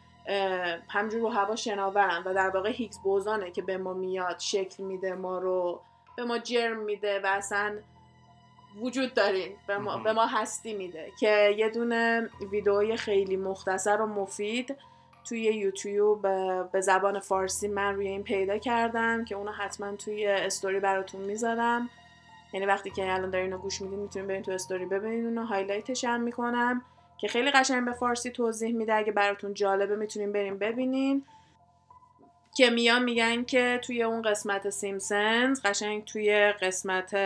[0.89, 4.83] همجور رو هوا شناورن و در واقع Higgs boson ه که به ما میاد شکل
[4.83, 5.81] میده ما رو
[6.17, 7.79] به ما جرم میده و اصلا
[8.81, 9.99] وجود داریم به ما.
[9.99, 14.77] به ما هستی میده که یه دونه ویدئوی خیلی مختصر و مفید
[15.25, 16.23] توی یوتیوب
[16.73, 21.91] به زبان فارسی من روی این پیدا کردم که اونو حتما توی استوری براتون می‌ذارم
[22.53, 25.94] یعنی وقتی که الان دارین رو گوش میدین می‌تونین برین تو استوری ببینین اونو highlight
[25.94, 26.83] ش هم می‌کنم
[27.19, 28.95] که خیلی قشنگ به فارسی توضیح میده.
[28.95, 31.25] اگه براتون جالبه می‌تونین برین ببینین.
[32.57, 37.17] که میان میگن که توی اون قسمت Simpsons قشنگ توی قسمت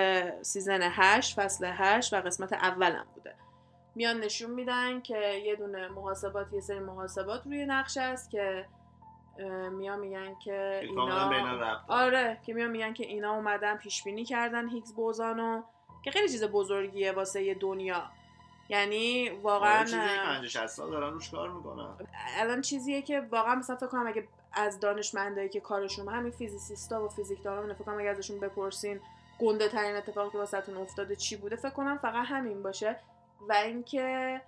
[0.42, 3.34] season 8 فصل 8 و قسمت اولم بوده.
[3.94, 8.66] میان نشون میدن که یه دونه محاسبات یه سری محاسبات روی نقشه است که
[9.72, 11.30] میان میگن که اینا
[11.88, 15.62] آره که میان میگن که اینا اومدن پیش بینی کردن Higgs boson و
[16.04, 18.02] که خیلی چیز بزرگیه واسه یه دنیا.
[18.68, 21.88] یعنی واقعا چیزی 50 60 سال دارن روش کار می‌کنن.
[22.38, 27.08] الان چیزیه که واقعا مثلا فکر کنم اگه از دانشمندایی که کارشون همین فیزیسیستا و
[27.08, 29.00] فیزیکدانان فکر کنم اگه ازشون بپرسین
[29.40, 32.96] گنده ترین اتفاقی که واسهتون افتاده چی بوده فکر کنم فقط همین باشه
[33.48, 34.40] و اینکه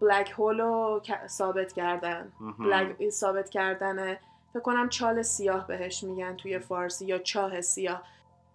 [0.00, 2.32] بلک هول رو ثابت کردن.
[2.58, 4.14] بلک ثابت کردن
[4.52, 8.02] فکر کنم چال سیاه بهش میگن توی فارسی یا چاه سیاه.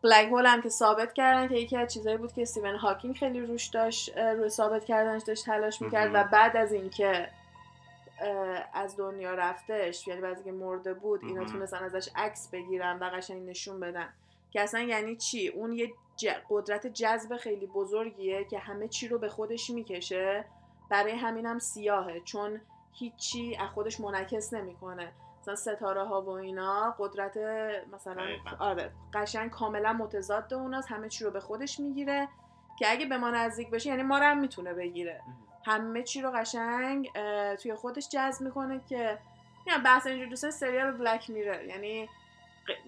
[0.03, 3.41] بلک هول هم که ثابت کردن که یکی از چیزایی بود که استیون هاکینگ خیلی
[3.41, 6.23] روش داشت روی ثابت کردنش داشت تلاش می‌کرد و.
[6.23, 7.29] بعد از اینکه
[8.73, 11.45] از دنیا رفتش یعنی بعد اینکه مرده بود اینا.
[11.45, 14.09] تونستن ازش عکس بگیرن و قشنگ نشون بدن
[14.51, 15.87] که اصلا یعنی چی اون یه
[16.21, 20.45] ج- قدرت جذب خیلی بزرگیه که همه چی رو به خودش می‌کشه
[20.89, 22.61] برای همینم سیاهه چون
[22.93, 27.37] هیچی از خودش منعکس نمی‌کنه مثلا ستاره ها و اینا قدرت
[27.93, 28.23] مثلا.
[28.59, 32.27] آره قشنگ کاملا متضاد اوناست همه چی رو به خودش می‌گیره
[32.79, 35.21] که اگه به ما نزدیک بشه یعنی ما رو هم می‌تونه بگیره.
[35.65, 37.11] همه چی رو قشنگ
[37.61, 39.19] توی خودش جذب می‌کنه که
[39.67, 42.09] یعنی بحث اینجور دوستان سریال بلک میرر یعنی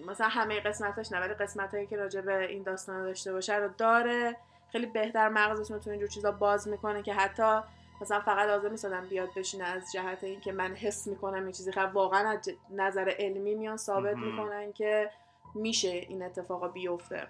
[0.06, 3.68] مثلا همه قسمتاش نه ولی قسمت هایی که راجع به این داستان داشته باشه رو
[3.68, 4.36] داره.
[4.72, 7.60] خیلی بهتر مغزتون تو اینجور چیزا باز می‌کنه که حتی
[8.02, 11.72] مثلا فقط لازم نیست آدم بیاد بشینه از جهت اینکه من حس می‌کنم این چیزی.
[11.72, 14.16] خب واقعا از نظر علمی میان ثابت.
[14.16, 15.10] می‌کنن که
[15.54, 17.28] میشه این اتفاقا بیفته.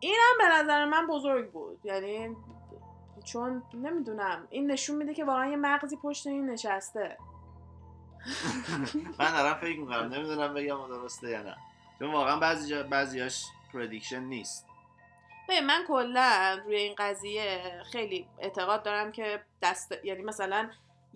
[0.00, 1.80] اینم به نظر من بزرگ بود.
[1.84, 2.36] یعنی
[3.24, 7.18] چون نمی‌دونم این نشون میده که واقعا یه مغزی پشت این نشسته.
[9.18, 10.14] من دارم فکر می‌کنم.
[10.14, 11.56] نمی‌دونم بگم درسته یا نه.
[11.98, 14.65] چون واقعا بعضی جا بعضیاش پردیکشن نیست.
[15.48, 20.70] ببین من کلا روی این قضیه خیلی اعتقاد دارم که دست یعنی مثلا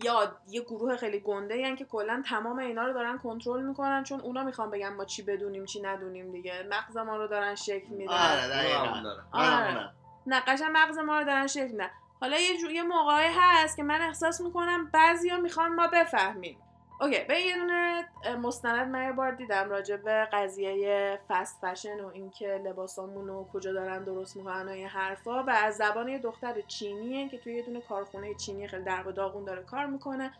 [0.04, 4.20] یا یه گروه خیلی گنده یعنی که کلا تمام اینا رو دارن کنترل می‌کنن چون
[4.20, 8.12] اونا می‌خوان بگن ما چی بدونیم چی ندونیم دیگه مغز ما رو دارن شکل میدن
[8.12, 8.92] آره دارم.
[8.92, 9.68] منم آره.
[9.68, 9.92] اونم.
[10.26, 11.90] نه قشنگ مغز ما رو دارن شکل میدن
[12.20, 12.70] حالا یه جو...
[12.70, 16.58] یه موقعی هست که من احساس می‌کنم بعضیا می‌خوان ما بفهمیم
[17.00, 18.08] اوکی به یه دونه
[18.42, 23.72] مستند من یه بار دیدم راجع به قضیه فست فشن و اینکه لباسامون رو کجا
[23.72, 27.62] دارن درست می‌کنن و این حرفا و از زبان یه دختر چینیه که توی یه
[27.62, 30.32] دونه کارخونه چینی خیلی در و داغون داره کار می‌کنه.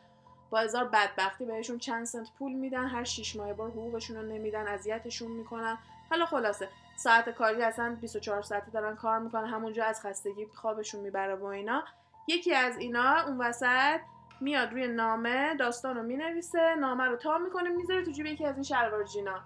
[0.50, 4.66] با هزار بدبختی بهشون چند سنت پول میدن هر شیش ماه بار حقوقشون رو نمیدن
[4.66, 5.78] اذیتشون می‌کنن.
[6.10, 11.34] حالا خلاصه ساعت کاری اصلا 24 ساعته دارن کار می‌کنن همونجا از خستگی خوابشون می‌بره
[11.34, 11.84] و اینا.
[12.28, 14.00] یکی از اینا اون وسط
[14.40, 18.54] میاد روی نامه داستان رو می‌نویسه نامه رو تا می‌کنه می‌ذاره تو جیب یکی از
[18.54, 19.40] این شلوار جینا.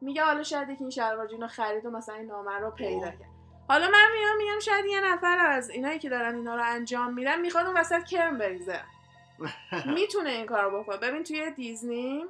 [0.00, 3.10] میگه حالا شاید یکی این شلوار جینا خرید و مثلا این نامه رو پیدا.
[3.10, 3.32] کرد.
[3.68, 7.40] حالا من میام میگم شاید یه نفر از اینایی که دارن اینا رو انجام میدن
[7.40, 8.80] می‌خواد اون وسط کرم بریزه.
[9.94, 10.96] می‌تونه این کار بکنه.
[10.96, 12.24] ببین توی دیزنی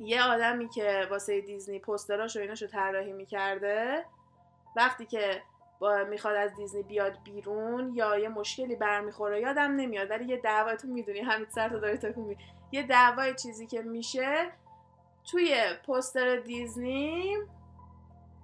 [0.00, 4.04] یه آدمی که واسه دیزنی پوستراش و ایناشو طراحی می‌کرده
[4.76, 5.42] وقتی که
[5.78, 10.76] با می‌خواد از دیزنی بیاد بیرون یا یه مشکلی برمیخوره یادم نمیاد ولی یه دعوا
[10.76, 12.36] تو می‌دونی همین سر تو داری تکون
[12.72, 14.52] یه دعوای چیزی که میشه
[15.30, 15.56] توی
[15.86, 17.36] پوستر دیزنی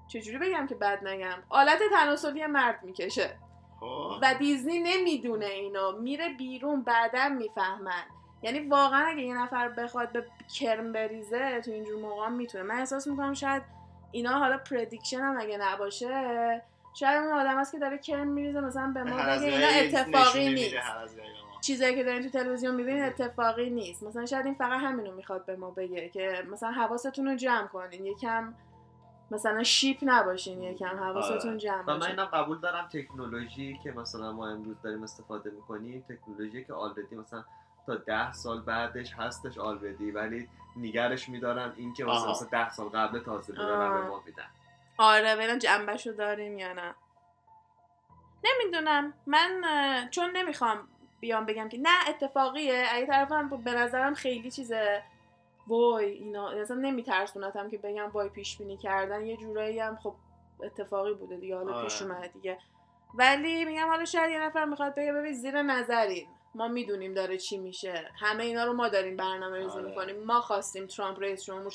[0.09, 3.37] چجوری بگم که بد نگم؟ آلت تناسلی مرد می‌کشه.
[3.81, 4.13] خب.
[4.23, 8.05] و دیزنی نمی‌دونه اینو میره بیرون بعدا می‌فهمن.
[8.43, 10.27] یعنی واقعا اگه یه نفر بخواد به
[10.59, 12.65] کرم بریزه تو اینجور موقع می‌تونه.
[12.65, 13.63] من احساس می‌کنم شاید
[14.11, 16.63] اینا حالا پردیکشن هم اگه نباشه
[16.95, 20.77] شاید اون آدم هست که داره کرم میریزه مثلا به ما بگه اینا اتفاقی نیست.
[21.61, 24.03] چیزایی که دارین تو تلویزیون می‌بینین اتفاقی نیست.
[24.03, 28.07] مثلا شاید این فقط همینو می‌خواد به ما بگه که مثلا حواستون رو جمع کنین.
[28.07, 28.55] یکم
[29.31, 31.59] مثلا شیپ نباشین یکم حواستون آره.
[31.59, 32.11] جمع و من باشه.
[32.11, 37.45] اینم قبول دارم تکنولوژی که مثلا ما امروز داریم استفاده می‌کنیم تکنولوژی که آلردی مثلا
[37.87, 43.19] تا ده سال بعدش هستش آلردی ولی نگرش میدارن این که مثلا, ده سال قبل
[43.19, 44.01] تازه دارن آه.
[44.01, 44.45] به ما میدن.
[45.01, 46.95] آره ببینم جنبش رو داریم یا نه.
[48.45, 49.15] نمی‌دونم.
[49.27, 49.63] من
[50.11, 50.89] چون نمی‌خوام
[51.21, 52.85] بیام بگم که نه اتفاقیه.
[52.91, 55.03] اگه طرفم به نظرم خیلی چیزه
[55.67, 60.15] وای اینا اصلا نمیترسونتم که بگم وای پیش بینی کردن یه جورایی هم خب
[60.63, 61.57] اتفاقی بوده دیگه.
[61.57, 61.85] حالا آره.
[61.85, 62.59] پیش اومده دیگه.
[63.15, 66.29] ولی میگم حالا شاید یه نفر می‌خواد بگه ببین زیر نظرین.
[66.55, 68.11] ما می‌دونیم داره چی میشه.
[68.21, 69.89] همه اینا رو ما داریم برنامه ریزی آره.
[69.89, 70.25] می‌کنیم.
[70.25, 71.71] ما خواستیم ترامپ رئیس جمهور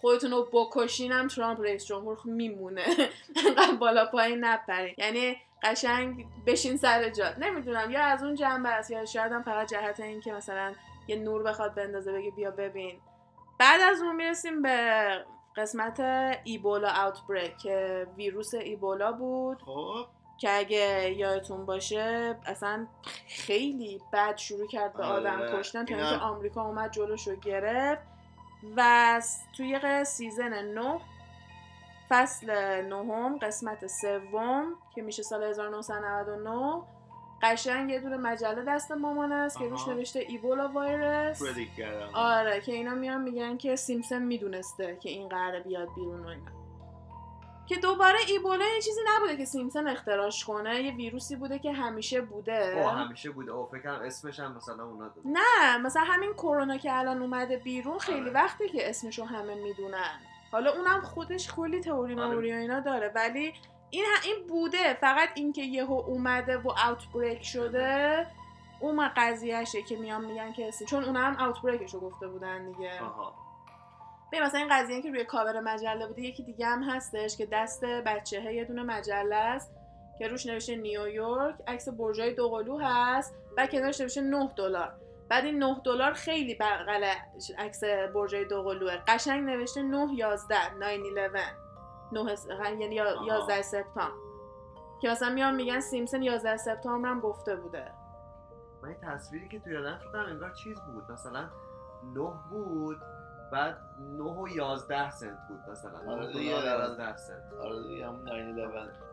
[0.00, 2.84] خودتون رو بکشینم ترامپ رئیس جمهور میمونه.
[3.46, 4.94] انقدر بالا پایین نپرین.
[4.98, 9.68] یعنی قشنگ بشین سر جات نمی‌دونم یا از اون جنبه است یا شاید هم فقط
[9.68, 10.72] جهت این که مثلا
[11.08, 13.00] یه نور بخواد بندازه بگه بیا ببین.
[13.58, 15.24] بعد از اون می‌رسیم به
[15.56, 16.00] قسمت
[16.44, 19.62] ایبولا اوتبریک که ویروس ایبولا بود.
[19.62, 20.06] خب.
[20.38, 22.86] که اگه یادتون باشه اصلا
[23.28, 28.02] خیلی بد شروع کرد به آره، آدم کشتن تا اینکه آمریکا اومد جلوش رو گرفت.
[28.76, 29.22] و
[29.56, 31.00] توی سیزن 9
[32.08, 32.50] فصل
[32.82, 36.82] نهم قسمت سوم که میشه سال 1999
[37.42, 39.88] قشنگ یه دونه مجله دست مامان است که روش.
[39.88, 41.42] نوشته ایبولا وایرس.
[42.14, 46.57] آره که اینا میان میگن که سیمسن می‌دونسته که این قراره بیاد بیرون و اینا.
[47.68, 52.20] که دوباره ایبولا یه چیزی نبوده که سیمسن اختراش کنه یه ویروسی بوده که همیشه
[52.20, 52.80] بوده.
[52.82, 53.52] او همیشه بوده.
[53.52, 57.56] او فکر کنم اسمش هم مثلا اونا داده نه مثلا همین کرونا که الان اومده
[57.56, 58.32] بیرون خیلی آره.
[58.32, 60.20] وقته که اسمشو همه می‌دونن.
[60.52, 62.34] حالا اونم خودش کلی تئوری آره.
[62.34, 63.52] موری و اینا داره ولی
[63.90, 64.94] این این بوده.
[64.94, 68.26] فقط اینکه یهو اومده و اوتبریک شده
[68.80, 73.02] اون قضیهشه که میان میگن که اسم چون اونا هم اوتبریکش رو گفته بودن دیگه.
[73.02, 73.47] آها.
[74.32, 77.84] ببین مثلا این قضیه که روی کاور مجله بوده یکی دیگه هم هستش که دست
[77.84, 79.72] بچه یه دونه مجله است
[80.18, 84.94] که روش نوشته نیویورک عکس برجای دوقلو هست و کنارش نوشته 9 دلار.
[85.28, 87.04] بعد این 9 دلار خیلی بغل
[87.58, 91.40] عکس برجای دوقلوه قشنگ نوشته 9 11 911
[92.12, 92.46] 9 س-
[92.80, 93.26] یعنی یا- آها.
[93.26, 94.12] 11 سپتامبر.
[95.02, 97.92] که مثلا میان میگن سیمسن 11 سپتامبر هم گفته بوده.
[98.82, 101.12] من تصویری که توی یادم شدم انگار چیز بود.
[101.12, 101.40] مثلا
[102.14, 102.96] نه بود
[103.52, 103.76] بعد
[104.18, 106.12] 9 و 11 سنت بود مثلا.
[106.12, 106.50] آره 9 دیگه.
[106.50, 107.52] دلار 11 سنت.
[107.62, 109.08] آره دیگه همون 911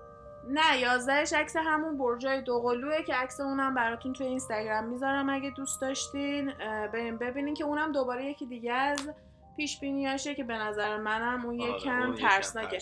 [0.47, 5.81] نه یازدهش عکس همون برجای دوقلوه که عکس اونم براتون توی اینستاگرام می‌ذارم اگه دوست
[5.81, 6.53] داشتین.
[6.93, 9.09] بریم ببینین که اونم دوباره یکی دیگه از
[9.57, 12.77] پیش بینیاشه که به نظر منم اون آره، یکم ترسناکه.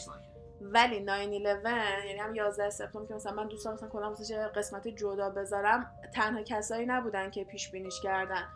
[0.62, 4.14] ولی 911 یعنی هم 11 سپتامبر که مثلا من دوست دارم مثلا کلا
[4.56, 8.48] قسمت جدا بذارم تنها کسایی نبودن که پیش بینیش کردن.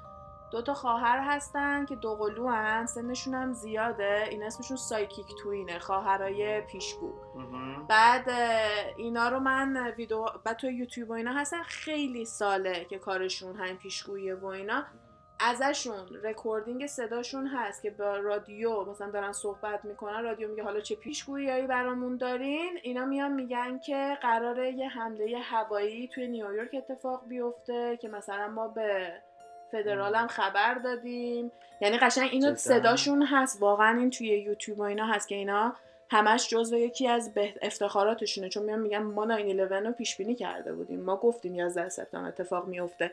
[0.51, 4.27] دو تا خواهر هستن که دوقلو هن سنشون هم زیاده.
[4.29, 7.13] این اسمشون سایکیک توینه خواهرای پیشگو.
[7.89, 8.29] بعد
[8.97, 13.77] اینا رو من ویدیو بعد تو یوتیوب و اینا هستن خیلی ساله که کارشون همین
[13.77, 14.83] پیشگویی و اینا.
[15.39, 20.95] ازشون recording صداشون هست که با رادیو مثلا دارن صحبت می‌کنن رادیو میگه حالا چه
[20.95, 27.97] پیشگوییایی برامون دارین؟ اینا میان میگن که قراره یه حمله هوایی توی نیویورک اتفاق بیفته
[28.01, 29.13] که مثلا ما به
[29.71, 31.51] فدرال هم خبر دادیم.
[31.81, 33.61] یعنی قشنگ اینو جدا؟ صداشون هست.
[33.61, 35.75] واقعا این توی یوتیوب و اینا هست که اینا
[36.09, 38.49] همش جزو یکی از به افتخاراتشونه.
[38.49, 41.01] چون میان میگن ما 911 رو پیش بینی کرده بودیم.
[41.01, 43.11] ما گفتیم 11 سپتامبر اتفاق میفته.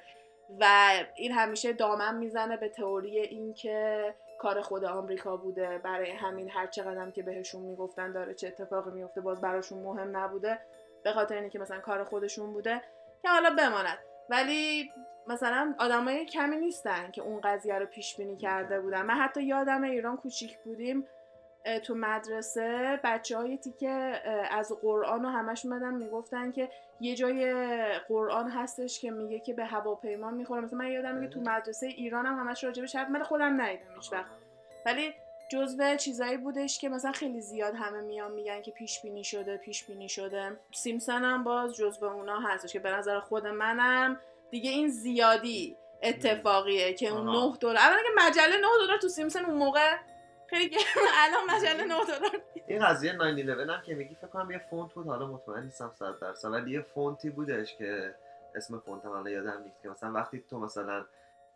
[0.60, 5.78] و این همیشه دامن می‌زنه به تئوری این که کار خود آمریکا بوده.
[5.78, 10.58] برای همین هر چقدر که بهشون می‌گفتن داره چه اتفاقی میفته باز براشون مهم نبوده.
[11.02, 12.82] به خاطر اینکه مثلا کار خودشون بوده.
[13.22, 13.98] که حالا بماند.
[14.28, 14.90] ولی
[15.26, 19.02] مثلا آدمای کمی نیستن که اون قضیه رو پیش بینی کرده بودن.
[19.02, 21.06] من حتی یادم ایران کوچیک بودیم
[21.82, 23.88] تو مدرسه بچه های تیکه
[24.50, 26.68] از قرآن و همش اومدن می‌گفتن که
[27.00, 27.54] یه جای
[27.98, 30.60] قرآن هستش که میگه که به هواپیما می‌خوره.
[30.60, 34.12] مثلا من یادم که تو مدرسه ایران هم همش راجبش حرف من خودم ندیدم هیچ
[34.12, 34.30] وقت.
[34.86, 35.14] ولی
[35.48, 39.84] جزو چیزایی بودش که مثلا خیلی زیاد همه میان میگن که پیش بینی شده پیش
[39.84, 40.56] بینی شده.
[40.72, 44.20] سیمسون هم باز جزو اونا هستش که به نظر خود منم
[44.50, 47.48] دیگه این زیادی اتفاقیه که اون آها.
[47.50, 49.96] 9 دلار اولا که مجله 9 دلار تو سیمسون اون موقع
[50.46, 50.84] خیلی گرمه
[51.24, 55.06] الان مجله 9 دلار این قضیه 911 هم که میگی فکر کنم یه فونت بود
[55.06, 58.14] حالا مطمئن نیستم 100 درصد ولی یه فونتی بودش که
[58.54, 61.04] اسم فونت هم حالا یادم نیست که مثلا وقتی تو مثلا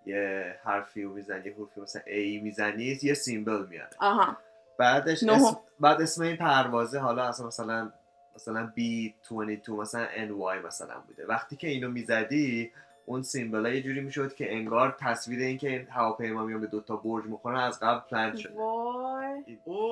[0.06, 4.36] یه حرفی رو می‌زنی یه حرفی مثلا A می‌زنی یه symbol میاد آها
[4.78, 5.22] بعدش.
[5.22, 7.92] اسم بعد اسم این پروازه حالا اصلا مثلا
[8.38, 11.26] مثلا B22 مثلا NY مثلا بوده.
[11.26, 12.72] وقتی که اینو می‌زدی
[13.06, 16.96] اون symbol یه جوری می‌شد که انگار تصویر این که این هواپیما میان به دوتا
[16.96, 18.54] برج می‌خورن از قبل پلان شده.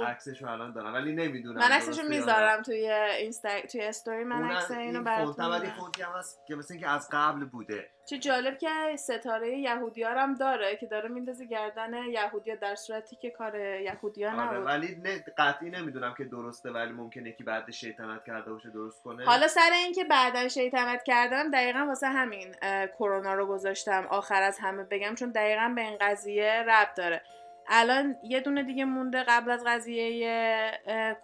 [0.07, 4.71] عکسش رو الان دارم ولی نمی‌دونم من عکسشو می‌ذارم توی اینستا توی استوری من عکس
[4.71, 5.67] اینو این براتون ولی.
[5.67, 7.91] فونتی هم هست که مثل اینکه از قبل بوده.
[8.07, 13.31] چه جالب که ستاره یهودیار هم داره که داره میندازه گردن یهودیا در صورتی که
[13.31, 14.67] کار یهودیا آره نبود.
[14.67, 19.25] ولی نه قطعی نمی‌دونم که درسته ولی ممکنه یکی بعد شیطنت کرده باشه درست کنه.
[19.25, 22.55] حالا سر اینکه بعدا شیطنت کردم دقیقا واسه همین
[22.99, 24.07] کرونا رو گذاشتم.
[24.11, 27.23] آخر از همه بگم چون دقیقا به این قضیه ربط داره.
[27.69, 30.71] الان یه دونه دیگه مونده قبل از قضیه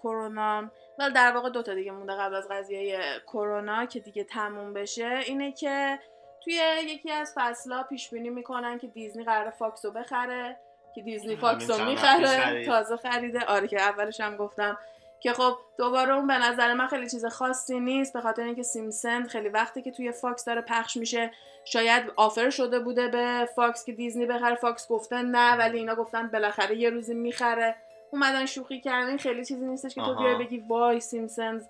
[0.03, 0.71] کرونا.
[0.99, 5.21] ولی در واقع دوتا دیگه مونده قبل از قضیه کرونا که دیگه تموم بشه.
[5.27, 5.99] اینه که
[6.45, 10.57] توی یکی از فصلها پیش بینی می‌کنن که دیزنی قرار فاکس رو بخره
[10.95, 12.65] که دیزنی فاکس رو می‌خره.
[12.67, 14.79] تازه خریده آره که اولش هم گفتم
[15.21, 19.23] که خب دوباره اون به نظر من خیلی چیز خاصی نیست به خاطر اینکه Simpson
[19.23, 21.31] خیلی وقتی که توی فاکس داره پخش میشه
[21.65, 26.29] شاید offer شده بوده به فاکس که دیزنی بخره فاکس گفتن نه ولی اینا گفتن
[26.29, 27.77] بالاخره یه روزی می‌خره
[28.13, 30.15] اومدن شوخی کردن خیلی چیزی نیستش که تو.
[30.15, 31.67] بیای بگی وای Simpsons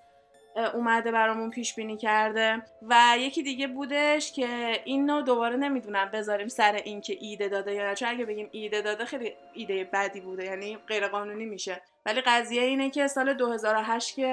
[0.74, 6.72] اومده برامون پیش بینی کرده و یکی دیگه بودش که اینو دوباره نمی‌دونم بذاریم سر
[6.72, 7.94] این که ایده داده یا نه.
[7.94, 11.82] چون اگه بگیم ایده داده خیلی ایده بدی بوده یعنی غیر قانونی میشه.
[12.06, 14.26] ولی قضیه اینه که سال 2008 که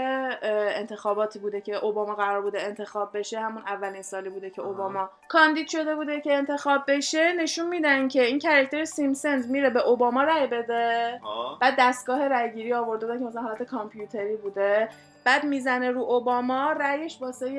[0.76, 4.61] انتخاباتی بوده که اوباما قرار بوده انتخاب بشه همون اولین سالی بوده که.
[4.61, 9.88] اوباما کاندید شده بوده که انتخاب بشه نشون میدن که این کرکتر سیمسنز میره به
[9.88, 11.20] اوباما رای بده.
[11.24, 14.89] ها بعد دستگاه رأیگیری آورده بودن که مثلا حالت کامپیوتری بوده.
[15.30, 17.49] بعد می‌زنه رو اوباما رأیش واسه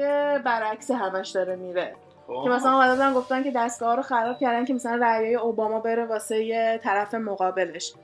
[0.45, 1.95] برعکس همش داره میره.
[2.45, 6.05] که مثلا اومده بودن گفتن که دستگاه رو خراب کردن که مثلا رأیای اوباما بره
[6.05, 7.95] واسه یه طرف مقابلش.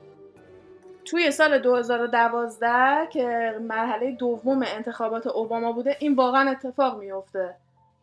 [1.05, 7.55] توی سال 2012 که مرحله دوم انتخابات اوباما بوده این واقعا اتفاق میفته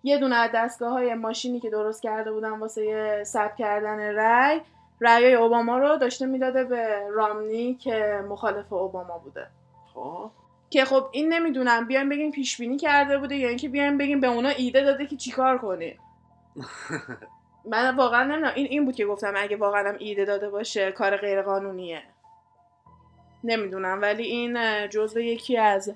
[0.03, 4.61] یه دونه از دستگاه های ماشینی که درست کرده بودن واسه ثبت کردن رأی
[5.01, 9.47] رأیای اوباما رو داشته می‌داده به رامنی که مخالف اوباما بوده.
[9.93, 10.29] خب.
[10.73, 14.27] که خب این نمی‌دونم بیایم بگیم پیش بینی کرده بوده یا اینکه بیایم بگیم به
[14.27, 15.97] اونا ایده داده که چیکار کنی
[17.71, 18.53] من واقعا نمی‌دونم.
[18.55, 22.03] این این بود که گفتم اگه واقعا هم ایده داده باشه کار غیر قانونیه
[23.43, 24.01] نمی‌دونم.
[24.01, 24.57] ولی این
[24.89, 25.93] جزو یکی از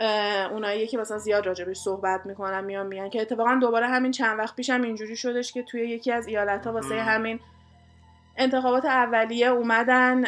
[0.00, 4.38] اه، اوناییه که مثلا زیاد راجبش صحبت می‌کنن میان میان که اتفاقا دوباره همین چند
[4.38, 6.94] وقت پیش هم اینجوری شدش که توی یکی از ایالت ها واسه.
[6.94, 7.40] همین
[8.36, 10.24] انتخابات اولیه اومدن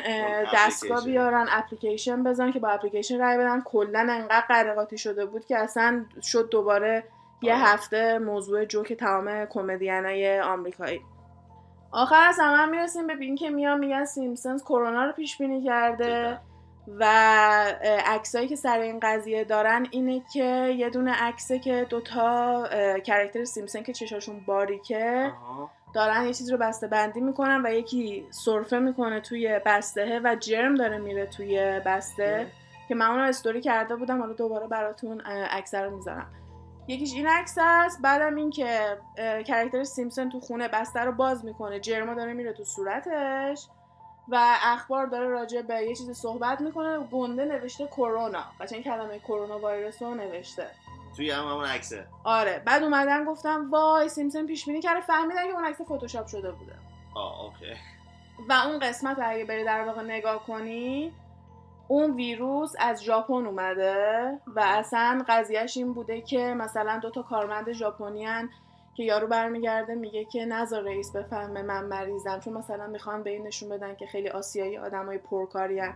[0.55, 1.05] دستگاه.
[1.05, 6.05] بیارن اپلیکیشن بزن که با اپلیکیشن رای بدن کلا انقدر قرقاتی شده بود که اصلا
[6.23, 7.05] شد دوباره
[7.43, 7.63] یه آره.
[7.63, 11.01] هفته موضوع جوک تمام کمدینای آمریکایی
[11.93, 15.65] آخر از همه هم می‌رسیم به این که میان میگن سیمپسونز کرونا رو پیش بینی
[15.65, 16.39] کرده.
[16.89, 17.05] و
[18.07, 22.69] عکسایی که سر این قضیه دارن اینه که یه دونه عکسه که دوتا
[23.07, 25.71] کرکتر سیمپسون که چشاشون باریکه آها.
[25.95, 30.75] دارن یه چیز رو بسته بندی می‌کنن و یکی سرفه می‌کنه توی بسته و جرم
[30.75, 32.47] داره میره توی بسته
[32.89, 36.27] که من اونو استوری کرده بودم حالا دوباره براتون عکس رو می‌ذارم.
[36.89, 38.99] یکیش این عکس است بعدم این که
[39.47, 43.67] character Simpson تو خونه بسته رو باز می‌کنه جرما داره میره تو صورتش
[44.29, 49.59] و اخبار داره راجع به یه چیزی صحبت می‌کنه گنده نوشته کرونا قشنگ کلمه کرونا
[49.59, 50.67] ویروس رو نوشته.
[51.17, 52.07] توی هم همون عکسه.
[52.25, 56.53] آره بعد اومدن گفتم وای Simpson پیش بینی کرده فهمیدن که اون عکس فتوشاپ شده
[56.53, 56.73] بوده.
[57.15, 57.75] آه okay.
[58.49, 61.13] و اون قسمت رو اگه بری در واقع نگاه کنی
[61.89, 67.73] اون ویروس از ژاپن اومده و اصلا قضیهش این بوده که مثلا دو تا کارمند
[67.73, 68.51] ژاپنی هن
[68.95, 73.47] که یارو برمیگرده میگه که نذار رئیس بفهمه من مریضم چون مثلا می‌خوان به این
[73.47, 75.95] نشون بدن که خیلی آسیایی آدمای پرکاری هن.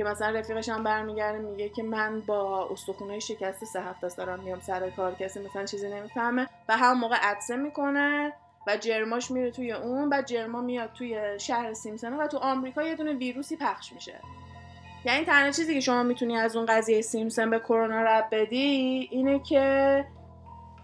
[0.00, 4.40] که مثلا رفیقش هم برمیگرده میگه که من با استخونه شکسته سه هفته است دارم
[4.40, 6.48] میام سر کار کسی مثلا چیزی نمی‌فهمه.
[6.68, 8.32] و هم موقع عدسه می‌کنه
[8.66, 12.96] و جرماش میره توی اون و جرما میاد توی شهر سیمسون و تو آمریکا یه
[12.96, 14.20] دونه ویروسی پخش میشه.
[15.04, 19.38] یعنی تنها چیزی که شما می‌تونی از اون قضیه سیمسون به کرونا رب بدی اینه
[19.38, 20.04] که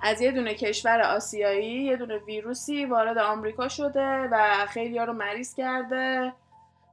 [0.03, 5.55] از یه دونه کشور آسیایی یه دونه ویروسی وارد آمریکا شده و خیلی رو مریض
[5.55, 6.33] کرده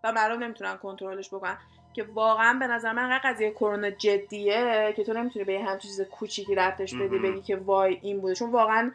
[0.03, 1.57] و مردم نمی‌تونن کنترلش بکنن.
[1.93, 6.55] که واقعا به نظر من قضیه کرونا جدیه که تو نمی‌تونی به همچین چیز کوچیکی
[6.55, 7.19] رفتش بدی.
[7.19, 8.35] بگی که وای این بوده.
[8.35, 8.91] چون واقعا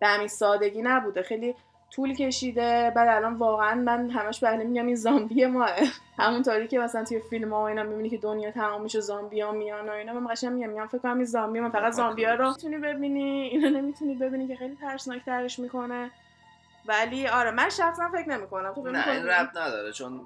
[0.00, 1.22] به همین سادگی نبوده.
[1.22, 1.54] خیلی
[1.90, 2.92] طول کشیده.
[2.96, 5.70] بعد الان واقعا من همش به میگم این زامبی ماه
[6.18, 9.52] همونطوری که مثلا توی فیلم ها و اینا می‌بینی که دنیا تمام میشه زامبی ها
[9.52, 10.12] میان و اینا.
[10.12, 13.48] من قشنگ میگم میگم فکر کنم این زامبی من فقط زامبی ها رو می‌تونی ببینی.
[13.52, 16.10] اینا نمی‌تونی ببینی که خیلی ترسناک ترش می‌کنه.
[16.86, 18.72] ولی آره من شخصا فکر نمی‌کنم.
[18.74, 19.92] تو فکر نه این؟ ربط نداره.
[19.92, 20.20] چون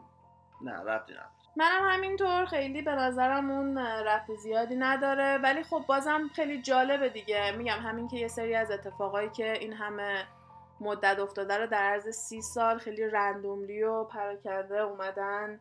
[0.63, 1.36] نه ربطی نداره.
[1.57, 2.45] منم همینطور.
[2.45, 5.39] خیلی به نظرم اون رفت زیادی نداره.
[5.43, 7.53] ولی خب بازم خیلی جالبه دیگه.
[7.57, 10.25] میگم همین که یه سری از اتفاقایی که این همه
[10.81, 15.61] مدت افتاده رو در عرض سی سال خیلی رندوملی و پراکنده اومدن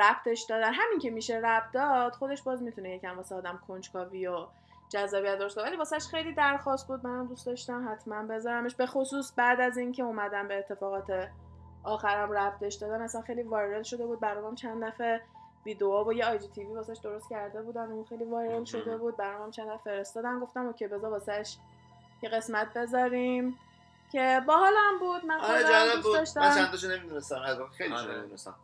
[0.00, 0.72] ربطش دادن.
[0.72, 4.46] همین که میشه ربط داد خودش باز می‌تونه یکم واسه آدم کنجکاوی و
[4.88, 7.06] جذابیت داشته ولی واسهش خیلی درخواست بود.
[7.06, 8.74] منم دوست داشتم حتما بذارمش.
[8.74, 11.28] به خصوص بعد از اینکه اومدن به اتفاقات
[11.84, 13.02] آخرم ربطش دادن.
[13.02, 14.20] اصلا خیلی viral شده بود.
[14.20, 15.20] برام چند دفعه
[15.66, 19.16] ویدیوها و یه IGTV واسش درست کرده بودن اون خیلی viral شده بود.
[19.16, 20.40] برام چند دفعه فرستادن.
[20.40, 21.56] گفتم okay بذار واسش
[22.22, 23.58] یه قسمت بذاریم.
[24.12, 25.24] که باحالم بود.
[25.24, 26.16] من آره خودم جالب دوست بود.
[26.16, 26.40] داشتم.
[26.40, 27.42] من چند تاشو نمی‌دونستم.
[27.46, 28.12] از اون خیلی آره.
[28.12, 28.54] نمی‌دونستم.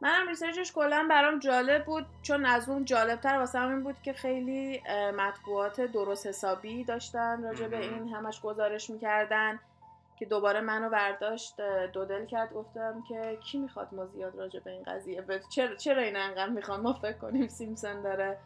[0.00, 2.06] منم research ش کلا برام جالب بود.
[2.22, 4.82] چون از اون جالبتر واسه همین بود که خیلی
[5.16, 7.80] مطبوعات درست حسابی داشتن راجع به.
[7.80, 9.60] این همش گزارش می‌کردن.
[10.24, 12.52] که دوباره منو برداشت اه، دو دل کرد.
[12.52, 16.80] گفتم که کی می‌خواد ما زیاد راجع به این قضیه چرا چرا این انقدر می‌خوان؟
[16.80, 18.38] ما فکر کنیم سیمسون داره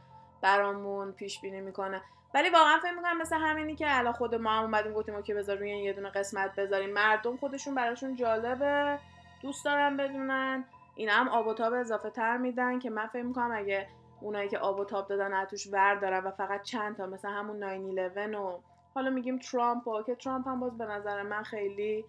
[0.43, 2.03] برامون پیش بینی می‌کنه.
[2.35, 5.57] ولی واقعا فکر می‌کنم مثل همینی که الان خود ما هم اومدیم گفتیم که بذار
[5.57, 6.91] روی این یه دونه قسمت بذاریم.
[6.91, 8.99] مردم خودشون براشون جالبه.
[9.43, 10.65] دوست دارن بدونن.
[10.97, 13.89] اینا هم آب و تاب اضافه تر میدن که من فکر می‌کنم اگه
[14.21, 17.65] اونایی که آب و تاب دادن توش ور دارن و فقط چند تا مثل همون
[17.65, 18.59] 911 و
[18.95, 22.05] حالا میگیم ترامپ که ترامپ هم باز به نظر من خیلی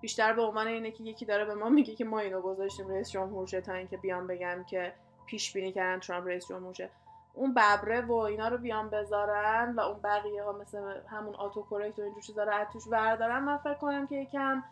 [0.00, 3.10] بیشتر به عنوان اینه که یکی داره به ما میگه که ما اینو گذاشتیم رئیس
[3.10, 4.92] جمهور شه تا اینکه بیان بگم که
[5.26, 6.90] پیش بینی کردن ترامپ رئیس جمهور شه.
[7.34, 10.78] اون ببره و اینا رو بیان بذارن و اون بقیه ها مثل
[11.08, 14.62] همون آتو کرکت و اینجور چیزا رو از توش بردارن من فکر کنم که یکم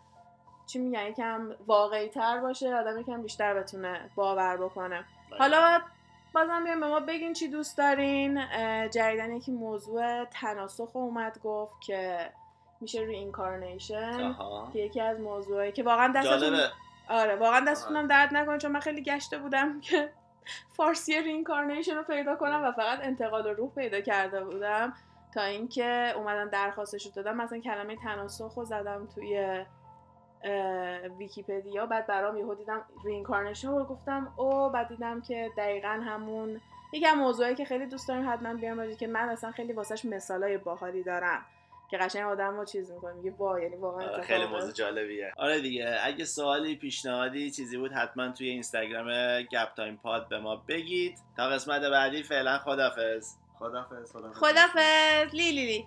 [0.67, 5.05] چی میگن یکم واقعی تر باشه آدم یکم بیشتر بتونه باور بکنه.
[5.39, 5.81] حالا
[6.35, 8.41] بازم بیان به ما بگین چی دوست دارین.
[8.91, 12.31] جدیدا یکی موضوع تناسخ اومد گفت که
[12.81, 14.37] میشه reincarnation
[14.73, 16.59] که یکی از موضوعی که واقعا دستتون
[17.09, 20.11] آره واقعا دستتونم درد نکنه چون من خیلی گشته بودم که
[20.69, 24.93] فارسی reincarnation رو پیدا کنم و فقط انتقال روح پیدا کرده بودم
[25.35, 29.65] تا اینکه اومدم درخواستش رو دادم مثلا کلمه تناسخ رو زدم توی
[31.19, 36.61] ویکیپدیا بعد برام یهو دیدم reincarnation رو گفتم oh بعد دیدم که دقیقا همون
[36.93, 41.03] یکم موضوعی که خیلی دوست داریم حتما بیام که من اصلا خیلی واسش مثالای باحالی
[41.03, 41.47] دارم
[41.91, 45.33] که قشنگ آدم رو چیز می‌کنه میگه وا یعنی واقعا آره خیلی موضوع جالبیه.
[45.37, 50.57] آره دیگه اگه سوالی پیشنهادی چیزی بود حتما توی اینستاگرام Gap Time Pod به ما
[50.57, 51.19] بگید.
[51.37, 55.87] تا قسمت بعدی فعلا خدافظ خدافظ خدافظ لی لی لی.